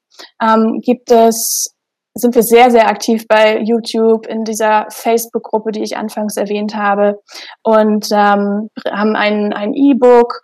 [0.43, 1.75] ähm, gibt es,
[2.15, 7.21] sind wir sehr, sehr aktiv bei YouTube in dieser Facebook-Gruppe, die ich anfangs erwähnt habe.
[7.63, 10.41] Und ähm, haben ein, ein E-Book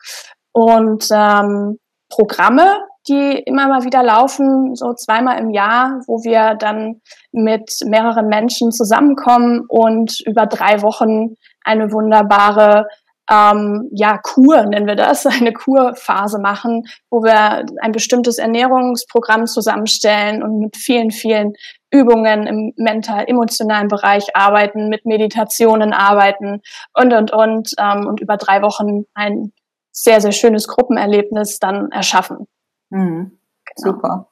[0.52, 1.78] und ähm,
[2.08, 7.00] Programme, die immer mal wieder laufen, so zweimal im Jahr, wo wir dann
[7.32, 12.86] mit mehreren Menschen zusammenkommen und über drei Wochen eine wunderbare
[13.30, 20.42] ähm, ja, Kur, nennen wir das, eine Kurphase machen, wo wir ein bestimmtes Ernährungsprogramm zusammenstellen
[20.42, 21.54] und mit vielen, vielen
[21.90, 26.60] Übungen im mental-emotionalen Bereich arbeiten, mit Meditationen arbeiten
[26.94, 29.52] und, und, und, ähm, und über drei Wochen ein
[29.92, 32.46] sehr, sehr schönes Gruppenerlebnis dann erschaffen.
[32.90, 33.38] Mhm.
[33.64, 33.92] Genau.
[33.92, 34.28] Super.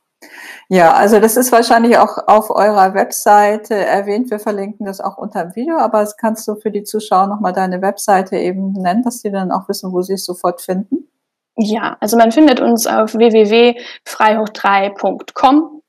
[0.69, 4.31] Ja, also das ist wahrscheinlich auch auf eurer Webseite erwähnt.
[4.31, 7.53] Wir verlinken das auch unter dem Video, aber das kannst du für die Zuschauer nochmal
[7.53, 11.09] deine Webseite eben nennen, dass die dann auch wissen, wo sie es sofort finden.
[11.57, 15.83] Ja, also man findet uns auf www.freihoch3.com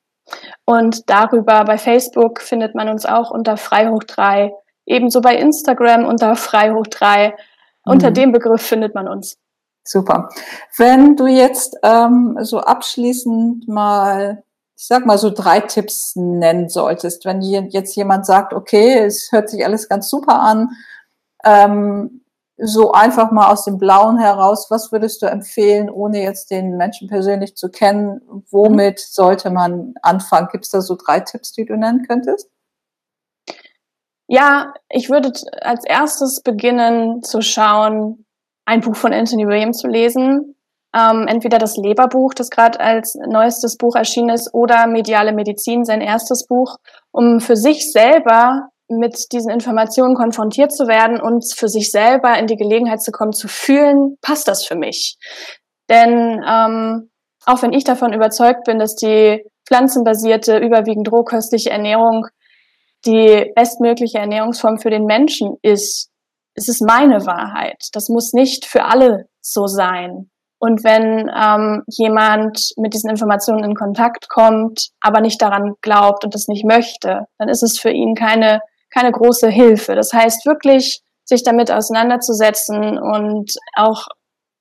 [0.65, 4.51] und darüber bei Facebook findet man uns auch unter Freihoch3,
[4.85, 7.29] ebenso bei Instagram unter Freihoch3.
[7.29, 7.33] Mhm.
[7.85, 9.37] Unter dem Begriff findet man uns.
[9.87, 10.29] Super.
[10.77, 14.43] Wenn du jetzt ähm, so abschließend mal,
[14.75, 19.49] ich sag mal so drei Tipps nennen solltest, wenn jetzt jemand sagt, okay, es hört
[19.49, 20.69] sich alles ganz super an,
[21.43, 22.25] ähm,
[22.57, 27.07] so einfach mal aus dem Blauen heraus, was würdest du empfehlen, ohne jetzt den Menschen
[27.07, 28.21] persönlich zu kennen?
[28.49, 30.47] Womit sollte man anfangen?
[30.51, 32.49] Gibt es da so drei Tipps, die du nennen könntest?
[34.27, 38.24] Ja, ich würde als erstes beginnen zu schauen,
[38.65, 40.55] ein Buch von Anthony Williams zu lesen.
[40.95, 46.01] Ähm, entweder das Leberbuch, das gerade als neuestes Buch erschienen ist, oder Mediale Medizin, sein
[46.01, 46.77] erstes Buch,
[47.11, 52.47] um für sich selber mit diesen Informationen konfrontiert zu werden und für sich selber in
[52.47, 55.17] die Gelegenheit zu kommen, zu fühlen, passt das für mich?
[55.89, 57.09] Denn ähm,
[57.45, 62.27] auch wenn ich davon überzeugt bin, dass die pflanzenbasierte, überwiegend rohköstliche Ernährung
[63.05, 66.09] die bestmögliche Ernährungsform für den Menschen ist,
[66.55, 67.89] es ist meine Wahrheit.
[67.93, 70.29] Das muss nicht für alle so sein.
[70.57, 76.33] Und wenn ähm, jemand mit diesen Informationen in Kontakt kommt, aber nicht daran glaubt und
[76.33, 79.95] das nicht möchte, dann ist es für ihn keine, keine große Hilfe.
[79.95, 84.07] Das heißt wirklich, sich damit auseinanderzusetzen und auch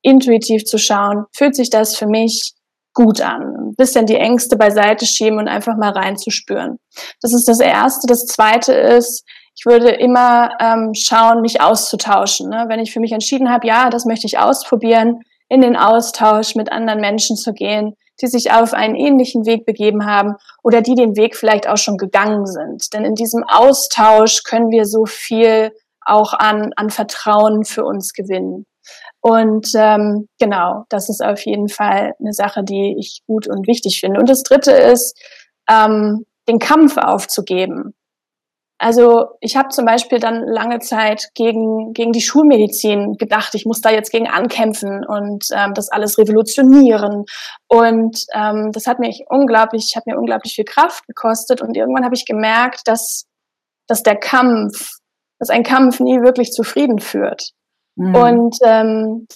[0.02, 2.54] intuitiv zu schauen, fühlt sich das für mich
[2.92, 3.42] gut an.
[3.42, 6.78] Ein bisschen die Ängste beiseite schieben und einfach mal reinzuspüren.
[7.20, 8.06] Das ist das Erste.
[8.06, 9.24] Das Zweite ist,
[9.56, 12.48] ich würde immer ähm, schauen, mich auszutauschen.
[12.48, 12.64] Ne?
[12.68, 16.72] Wenn ich für mich entschieden habe, ja, das möchte ich ausprobieren, in den Austausch mit
[16.72, 21.16] anderen Menschen zu gehen, die sich auf einen ähnlichen Weg begeben haben oder die den
[21.16, 22.92] Weg vielleicht auch schon gegangen sind.
[22.92, 28.66] Denn in diesem Austausch können wir so viel auch an, an Vertrauen für uns gewinnen.
[29.20, 34.00] Und ähm, genau, das ist auf jeden Fall eine Sache, die ich gut und wichtig
[34.00, 34.20] finde.
[34.20, 35.18] Und das Dritte ist,
[35.70, 37.94] ähm, den Kampf aufzugeben.
[38.78, 43.80] Also ich habe zum Beispiel dann lange Zeit gegen, gegen die Schulmedizin gedacht, ich muss
[43.80, 47.24] da jetzt gegen ankämpfen und ähm, das alles revolutionieren.
[47.68, 51.62] Und ähm, das hat mich unglaublich, hat mir unglaublich viel Kraft gekostet.
[51.62, 53.26] Und irgendwann habe ich gemerkt, dass,
[53.86, 54.90] dass der Kampf,
[55.38, 57.50] dass ein Kampf nie wirklich zufrieden führt.
[57.96, 58.14] Mhm.
[58.14, 59.28] Und ähm,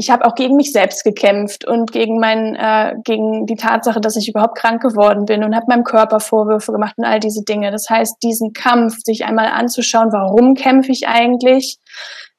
[0.00, 4.16] ich habe auch gegen mich selbst gekämpft und gegen mein, äh, gegen die Tatsache, dass
[4.16, 7.70] ich überhaupt krank geworden bin und habe meinem Körper Vorwürfe gemacht und all diese Dinge.
[7.70, 11.76] Das heißt, diesen Kampf, sich einmal anzuschauen, warum kämpfe ich eigentlich,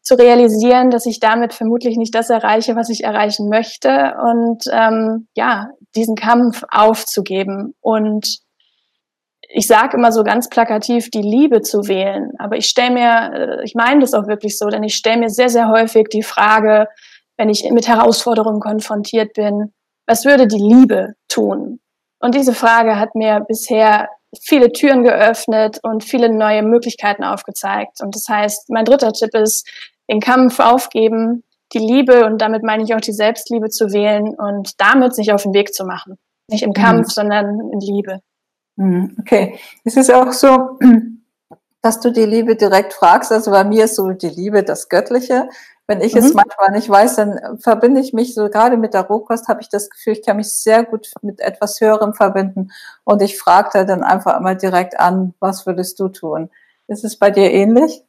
[0.01, 5.27] zu realisieren, dass ich damit vermutlich nicht das erreiche, was ich erreichen möchte und ähm,
[5.35, 8.39] ja, diesen Kampf aufzugeben und
[9.53, 12.31] ich sage immer so ganz plakativ, die Liebe zu wählen.
[12.39, 15.29] Aber ich stelle mir, äh, ich meine das auch wirklich so, denn ich stelle mir
[15.29, 16.87] sehr, sehr häufig die Frage,
[17.41, 19.73] wenn ich mit Herausforderungen konfrontiert bin,
[20.05, 21.79] was würde die Liebe tun?
[22.19, 27.99] Und diese Frage hat mir bisher viele Türen geöffnet und viele neue Möglichkeiten aufgezeigt.
[27.99, 29.67] Und das heißt, mein dritter Tipp ist,
[30.07, 34.79] den Kampf aufgeben, die Liebe und damit meine ich auch die Selbstliebe zu wählen und
[34.79, 36.19] damit sich auf den Weg zu machen.
[36.47, 37.11] Nicht im Kampf, mhm.
[37.11, 38.19] sondern in Liebe.
[38.75, 39.17] Mhm.
[39.19, 39.57] Okay.
[39.83, 40.77] Es ist auch so,
[41.81, 43.31] dass du die Liebe direkt fragst.
[43.31, 45.49] Also bei mir ist so die Liebe das Göttliche.
[45.91, 46.19] Wenn ich mhm.
[46.19, 49.67] es manchmal nicht weiß, dann verbinde ich mich so gerade mit der Rohkost, habe ich
[49.67, 52.71] das Gefühl, ich kann mich sehr gut mit etwas Höherem verbinden.
[53.03, 56.49] Und ich frage da dann einfach immer direkt an, was würdest du tun?
[56.87, 58.05] Ist es bei dir ähnlich?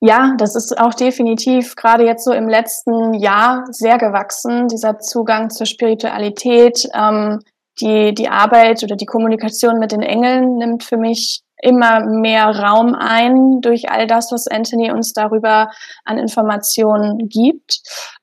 [0.00, 5.50] Ja, das ist auch definitiv gerade jetzt so im letzten Jahr sehr gewachsen, dieser Zugang
[5.50, 6.88] zur Spiritualität.
[6.92, 7.38] Ähm,
[7.80, 12.94] die, die Arbeit oder die Kommunikation mit den Engeln nimmt für mich immer mehr Raum
[12.94, 15.70] ein durch all das, was Anthony uns darüber
[16.04, 17.80] an Informationen gibt.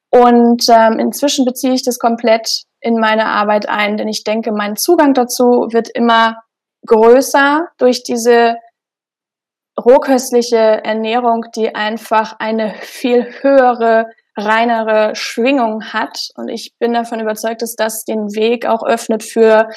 [0.10, 4.76] Und ähm, inzwischen beziehe ich das komplett in meine Arbeit ein, denn ich denke, mein
[4.76, 6.38] Zugang dazu wird immer
[6.86, 8.58] größer durch diese
[9.84, 14.08] rohköstliche Ernährung, die einfach eine viel höhere
[14.38, 16.30] reinere Schwingung hat.
[16.36, 19.70] Und ich bin davon überzeugt, dass das den Weg auch öffnet für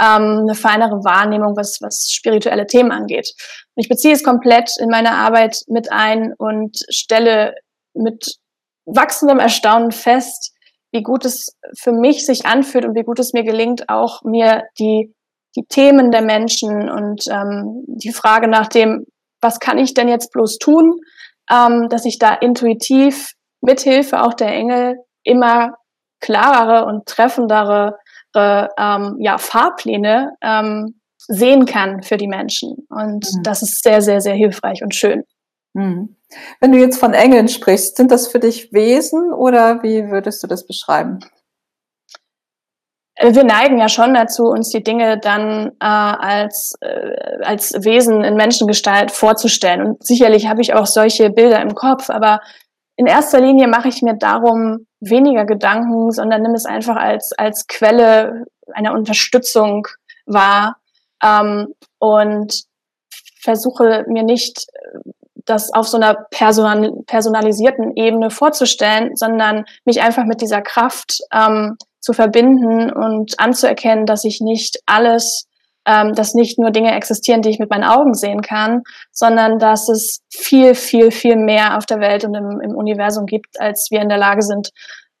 [0.00, 3.32] ähm, eine feinere Wahrnehmung, was, was spirituelle Themen angeht.
[3.74, 7.54] Und ich beziehe es komplett in meine Arbeit mit ein und stelle
[7.94, 8.36] mit
[8.86, 10.52] wachsendem Erstaunen fest,
[10.92, 14.64] wie gut es für mich sich anfühlt und wie gut es mir gelingt, auch mir
[14.78, 15.12] die,
[15.56, 19.06] die Themen der Menschen und ähm, die Frage nach dem,
[19.40, 21.00] was kann ich denn jetzt bloß tun,
[21.50, 23.32] ähm, dass ich da intuitiv
[23.64, 25.74] mithilfe auch der Engel immer
[26.20, 27.98] klarere und treffendere
[28.36, 32.86] ähm, ja, Fahrpläne ähm, sehen kann für die Menschen.
[32.88, 33.42] Und mhm.
[33.42, 35.24] das ist sehr, sehr, sehr hilfreich und schön.
[35.74, 36.16] Mhm.
[36.60, 40.46] Wenn du jetzt von Engeln sprichst, sind das für dich Wesen oder wie würdest du
[40.46, 41.20] das beschreiben?
[43.14, 48.24] Äh, wir neigen ja schon dazu, uns die Dinge dann äh, als, äh, als Wesen
[48.24, 49.82] in Menschengestalt vorzustellen.
[49.82, 52.40] Und sicherlich habe ich auch solche Bilder im Kopf, aber
[52.96, 57.66] in erster Linie mache ich mir darum weniger Gedanken, sondern nimm es einfach als, als
[57.66, 59.86] Quelle einer Unterstützung
[60.26, 60.76] wahr.
[61.22, 62.64] Ähm, und
[63.40, 64.66] versuche mir nicht
[65.44, 71.76] das auf so einer personal, personalisierten Ebene vorzustellen, sondern mich einfach mit dieser Kraft ähm,
[72.00, 75.46] zu verbinden und anzuerkennen, dass ich nicht alles
[75.86, 78.82] ähm, dass nicht nur Dinge existieren, die ich mit meinen Augen sehen kann,
[79.12, 83.60] sondern dass es viel, viel, viel mehr auf der Welt und im, im Universum gibt,
[83.60, 84.70] als wir in der Lage sind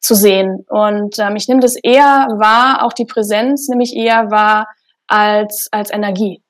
[0.00, 0.64] zu sehen.
[0.68, 4.68] Und ähm, ich nehme das eher wahr, auch die Präsenz nehme ich eher wahr
[5.06, 6.42] als, als Energie.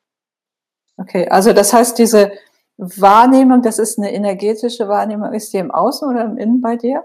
[0.96, 2.32] Okay, also das heißt, diese
[2.76, 7.04] Wahrnehmung, das ist eine energetische Wahrnehmung, ist die im Außen oder im Innen bei dir?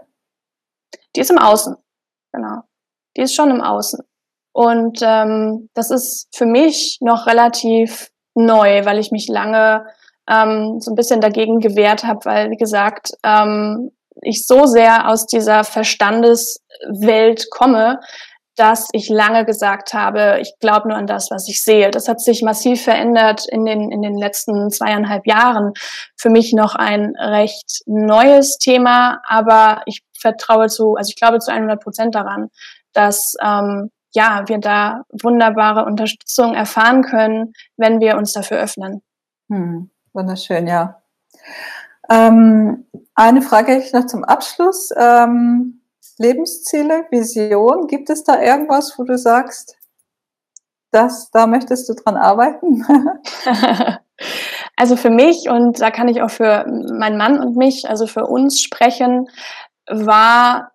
[1.15, 1.75] Die ist im Außen,
[2.31, 2.61] genau.
[3.15, 3.99] Die ist schon im Außen.
[4.51, 9.85] Und ähm, das ist für mich noch relativ neu, weil ich mich lange
[10.29, 13.91] ähm, so ein bisschen dagegen gewehrt habe, weil, wie gesagt, ähm,
[14.21, 17.99] ich so sehr aus dieser Verstandeswelt komme,
[18.59, 21.91] dass ich lange gesagt habe, ich glaube nur an das, was ich sehe.
[21.91, 25.71] Das hat sich massiv verändert in den, in den letzten zweieinhalb Jahren.
[26.17, 31.53] Für mich noch ein recht neues Thema, aber ich vertraue zu, also ich glaube zu
[31.53, 32.49] 100 Prozent daran,
[32.91, 39.01] dass ähm, ja, wir da wunderbare Unterstützung erfahren können, wenn wir uns dafür öffnen.
[39.49, 41.01] Hm, wunderschön, ja.
[42.09, 44.91] Ähm, eine Frage ich noch zum Abschluss.
[44.97, 45.81] Ähm,
[46.17, 49.77] Lebensziele, Vision, gibt es da irgendwas, wo du sagst,
[50.91, 52.85] das, da möchtest du dran arbeiten?
[54.75, 58.25] also für mich und da kann ich auch für meinen Mann und mich, also für
[58.25, 59.29] uns sprechen,
[59.87, 60.71] war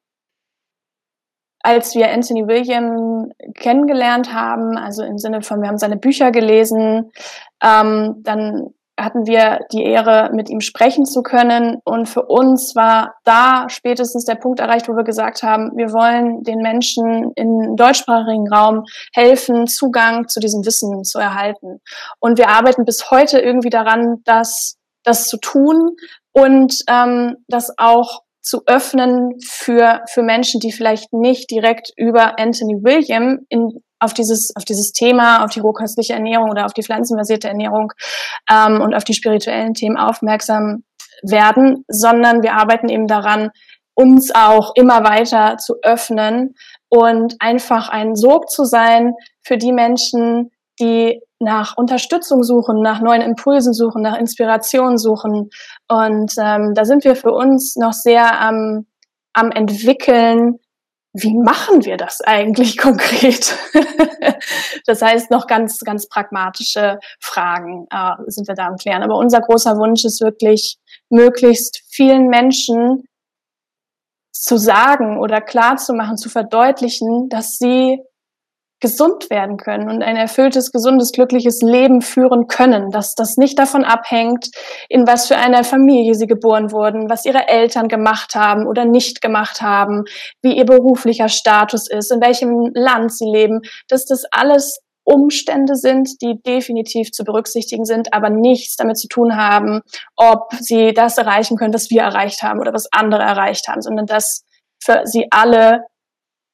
[1.65, 7.11] als wir Anthony William kennengelernt haben, also im Sinne von, wir haben seine Bücher gelesen,
[7.63, 11.81] ähm, dann hatten wir die Ehre, mit ihm sprechen zu können.
[11.85, 16.43] Und für uns war da spätestens der Punkt erreicht, wo wir gesagt haben, wir wollen
[16.43, 18.85] den Menschen im deutschsprachigen Raum
[19.15, 21.81] helfen, Zugang zu diesem Wissen zu erhalten.
[22.21, 25.97] Und wir arbeiten bis heute irgendwie daran, das, das zu tun
[26.33, 32.77] und ähm, das auch zu öffnen für, für Menschen, die vielleicht nicht direkt über Anthony
[32.85, 37.49] William in, auf dieses, auf dieses Thema, auf die rohköstliche Ernährung oder auf die pflanzenbasierte
[37.49, 37.93] Ernährung
[38.51, 40.85] ähm, und auf die spirituellen Themen aufmerksam
[41.23, 43.51] werden, sondern wir arbeiten eben daran,
[43.95, 46.55] uns auch immer weiter zu öffnen
[46.89, 53.23] und einfach ein Sog zu sein für die Menschen, die nach Unterstützung suchen, nach neuen
[53.23, 55.51] Impulsen suchen, nach Inspiration suchen.
[55.89, 58.87] Und ähm, da sind wir für uns noch sehr am,
[59.33, 60.59] am entwickeln,
[61.13, 63.57] wie machen wir das eigentlich konkret?
[64.87, 69.03] das heißt, noch ganz, ganz pragmatische Fragen äh, sind wir da am Klären.
[69.03, 70.79] Aber unser großer Wunsch ist wirklich,
[71.11, 73.05] möglichst vielen Menschen
[74.33, 78.01] zu sagen oder klar zu machen, zu verdeutlichen, dass sie
[78.81, 83.85] gesund werden können und ein erfülltes, gesundes, glückliches Leben führen können, dass das nicht davon
[83.85, 84.51] abhängt,
[84.89, 89.21] in was für einer Familie sie geboren wurden, was ihre Eltern gemacht haben oder nicht
[89.23, 90.05] gemacht haben,
[90.43, 96.21] wie ihr beruflicher Status ist, in welchem Land sie leben, dass das alles Umstände sind,
[96.23, 99.81] die definitiv zu berücksichtigen sind, aber nichts damit zu tun haben,
[100.17, 104.07] ob sie das erreichen können, was wir erreicht haben oder was andere erreicht haben, sondern
[104.07, 104.45] dass
[104.83, 105.85] für sie alle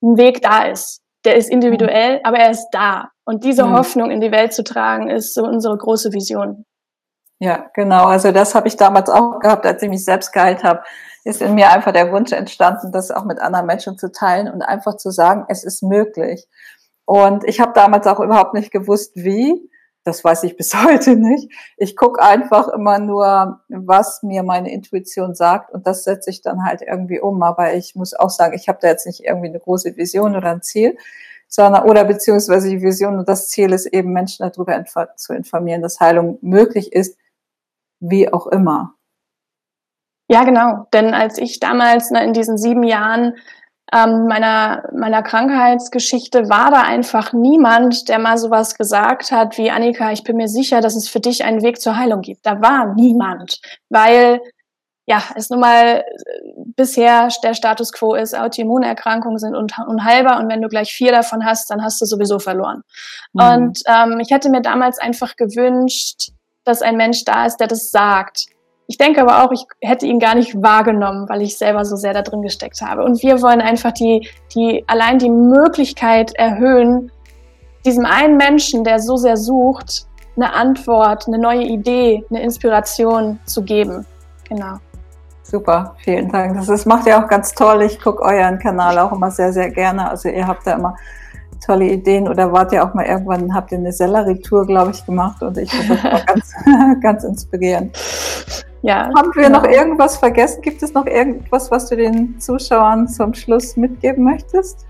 [0.02, 3.10] ein Weg da ist der ist individuell, aber er ist da.
[3.24, 3.72] Und diese mhm.
[3.72, 6.64] Hoffnung in die Welt zu tragen, ist so unsere große Vision.
[7.38, 8.04] Ja, genau.
[8.04, 10.82] Also das habe ich damals auch gehabt, als ich mich selbst geheilt habe.
[11.24, 14.62] Ist in mir einfach der Wunsch entstanden, das auch mit anderen Menschen zu teilen und
[14.62, 16.46] einfach zu sagen, es ist möglich.
[17.04, 19.69] Und ich habe damals auch überhaupt nicht gewusst, wie.
[20.10, 21.52] Das weiß ich bis heute nicht.
[21.76, 26.64] Ich gucke einfach immer nur, was mir meine Intuition sagt und das setze ich dann
[26.64, 27.42] halt irgendwie um.
[27.42, 30.50] Aber ich muss auch sagen, ich habe da jetzt nicht irgendwie eine große Vision oder
[30.50, 30.98] ein Ziel,
[31.46, 34.84] sondern oder beziehungsweise die Vision und das Ziel ist eben Menschen darüber
[35.16, 37.16] zu informieren, dass Heilung möglich ist,
[38.00, 38.94] wie auch immer.
[40.28, 40.86] Ja, genau.
[40.92, 43.34] Denn als ich damals ne, in diesen sieben Jahren
[43.92, 50.12] ähm, meiner, meiner Krankheitsgeschichte war da einfach niemand, der mal sowas gesagt hat wie Annika,
[50.12, 52.46] ich bin mir sicher, dass es für dich einen Weg zur Heilung gibt.
[52.46, 54.40] Da war niemand, weil
[55.06, 56.04] ja, es nun mal äh,
[56.76, 61.68] bisher der Status quo ist, Autoimmunerkrankungen sind unheilbar und wenn du gleich vier davon hast,
[61.70, 62.82] dann hast du sowieso verloren.
[63.32, 63.42] Mhm.
[63.42, 66.30] Und ähm, ich hätte mir damals einfach gewünscht,
[66.64, 68.46] dass ein Mensch da ist, der das sagt.
[68.90, 72.12] Ich denke aber auch, ich hätte ihn gar nicht wahrgenommen, weil ich selber so sehr
[72.12, 73.04] da drin gesteckt habe.
[73.04, 77.12] Und wir wollen einfach die, die, allein die Möglichkeit erhöhen,
[77.86, 83.62] diesem einen Menschen, der so sehr sucht, eine Antwort, eine neue Idee, eine Inspiration zu
[83.62, 84.04] geben.
[84.48, 84.78] Genau.
[85.44, 86.56] Super, vielen Dank.
[86.56, 87.82] Das ist, macht ihr auch ganz toll.
[87.82, 90.10] Ich gucke euren Kanal auch immer sehr, sehr gerne.
[90.10, 90.96] Also ihr habt da immer
[91.64, 95.42] tolle Ideen oder wart ihr auch mal irgendwann, habt ihr eine Sellerie-Tour, glaube ich, gemacht
[95.42, 96.54] und ich finde das auch ganz,
[97.02, 97.96] ganz inspirierend.
[98.82, 99.60] Ja, Haben wir genau.
[99.60, 100.62] noch irgendwas vergessen?
[100.62, 104.86] Gibt es noch irgendwas, was du den Zuschauern zum Schluss mitgeben möchtest?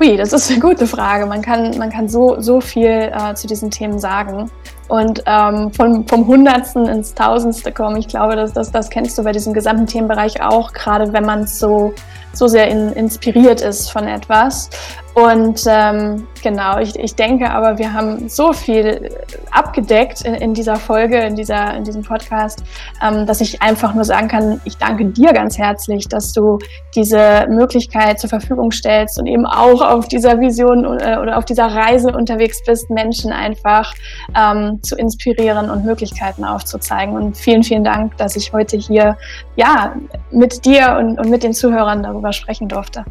[0.00, 1.26] Hui, das ist eine gute Frage.
[1.26, 4.50] Man kann, man kann so, so viel äh, zu diesen Themen sagen.
[4.88, 7.96] Und ähm, vom, vom Hundertsten ins Tausendste kommen.
[7.96, 11.46] Ich glaube, das, das, das kennst du bei diesem gesamten Themenbereich auch, gerade wenn man
[11.46, 11.94] so,
[12.32, 14.70] so sehr in, inspiriert ist von etwas.
[15.14, 19.08] Und ähm, genau, ich, ich denke aber, wir haben so viel
[19.52, 22.64] abgedeckt in, in dieser Folge, in, dieser, in diesem Podcast,
[23.00, 26.58] ähm, dass ich einfach nur sagen kann, ich danke dir ganz herzlich, dass du
[26.96, 31.66] diese Möglichkeit zur Verfügung stellst und eben auch auf dieser Vision äh, oder auf dieser
[31.66, 33.94] Reise unterwegs bist, Menschen einfach
[34.36, 37.14] ähm, zu inspirieren und Möglichkeiten aufzuzeigen.
[37.14, 39.16] Und vielen, vielen Dank, dass ich heute hier
[39.56, 39.94] ja
[40.30, 43.04] mit dir und, und mit den Zuhörern darüber sprechen durfte.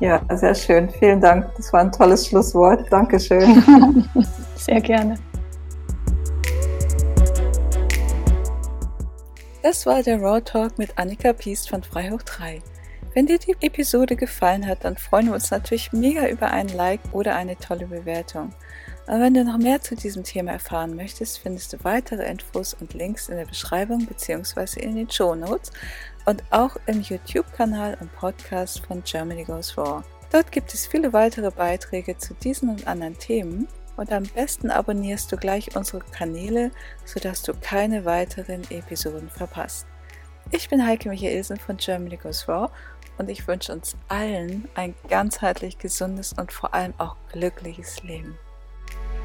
[0.00, 0.90] Ja, sehr schön.
[0.90, 1.46] Vielen Dank.
[1.56, 2.84] Das war ein tolles Schlusswort.
[2.90, 4.04] Dankeschön.
[4.56, 5.16] sehr gerne.
[9.62, 12.62] Das war der Raw Talk mit Annika Piest von Freihoch 3.
[13.14, 17.00] Wenn dir die Episode gefallen hat, dann freuen wir uns natürlich mega über einen Like
[17.12, 18.50] oder eine tolle Bewertung.
[19.06, 22.92] Aber wenn du noch mehr zu diesem Thema erfahren möchtest, findest du weitere Infos und
[22.92, 24.80] Links in der Beschreibung bzw.
[24.80, 25.70] in den Show Notes
[26.24, 30.02] und auch im YouTube-Kanal und Podcast von Germany Goes Raw.
[30.32, 35.30] Dort gibt es viele weitere Beiträge zu diesen und anderen Themen und am besten abonnierst
[35.30, 36.72] du gleich unsere Kanäle,
[37.04, 39.86] sodass du keine weiteren Episoden verpasst.
[40.50, 42.72] Ich bin Heike Michaelsen von Germany Goes Raw
[43.18, 48.36] und ich wünsche uns allen ein ganzheitlich gesundes und vor allem auch glückliches Leben.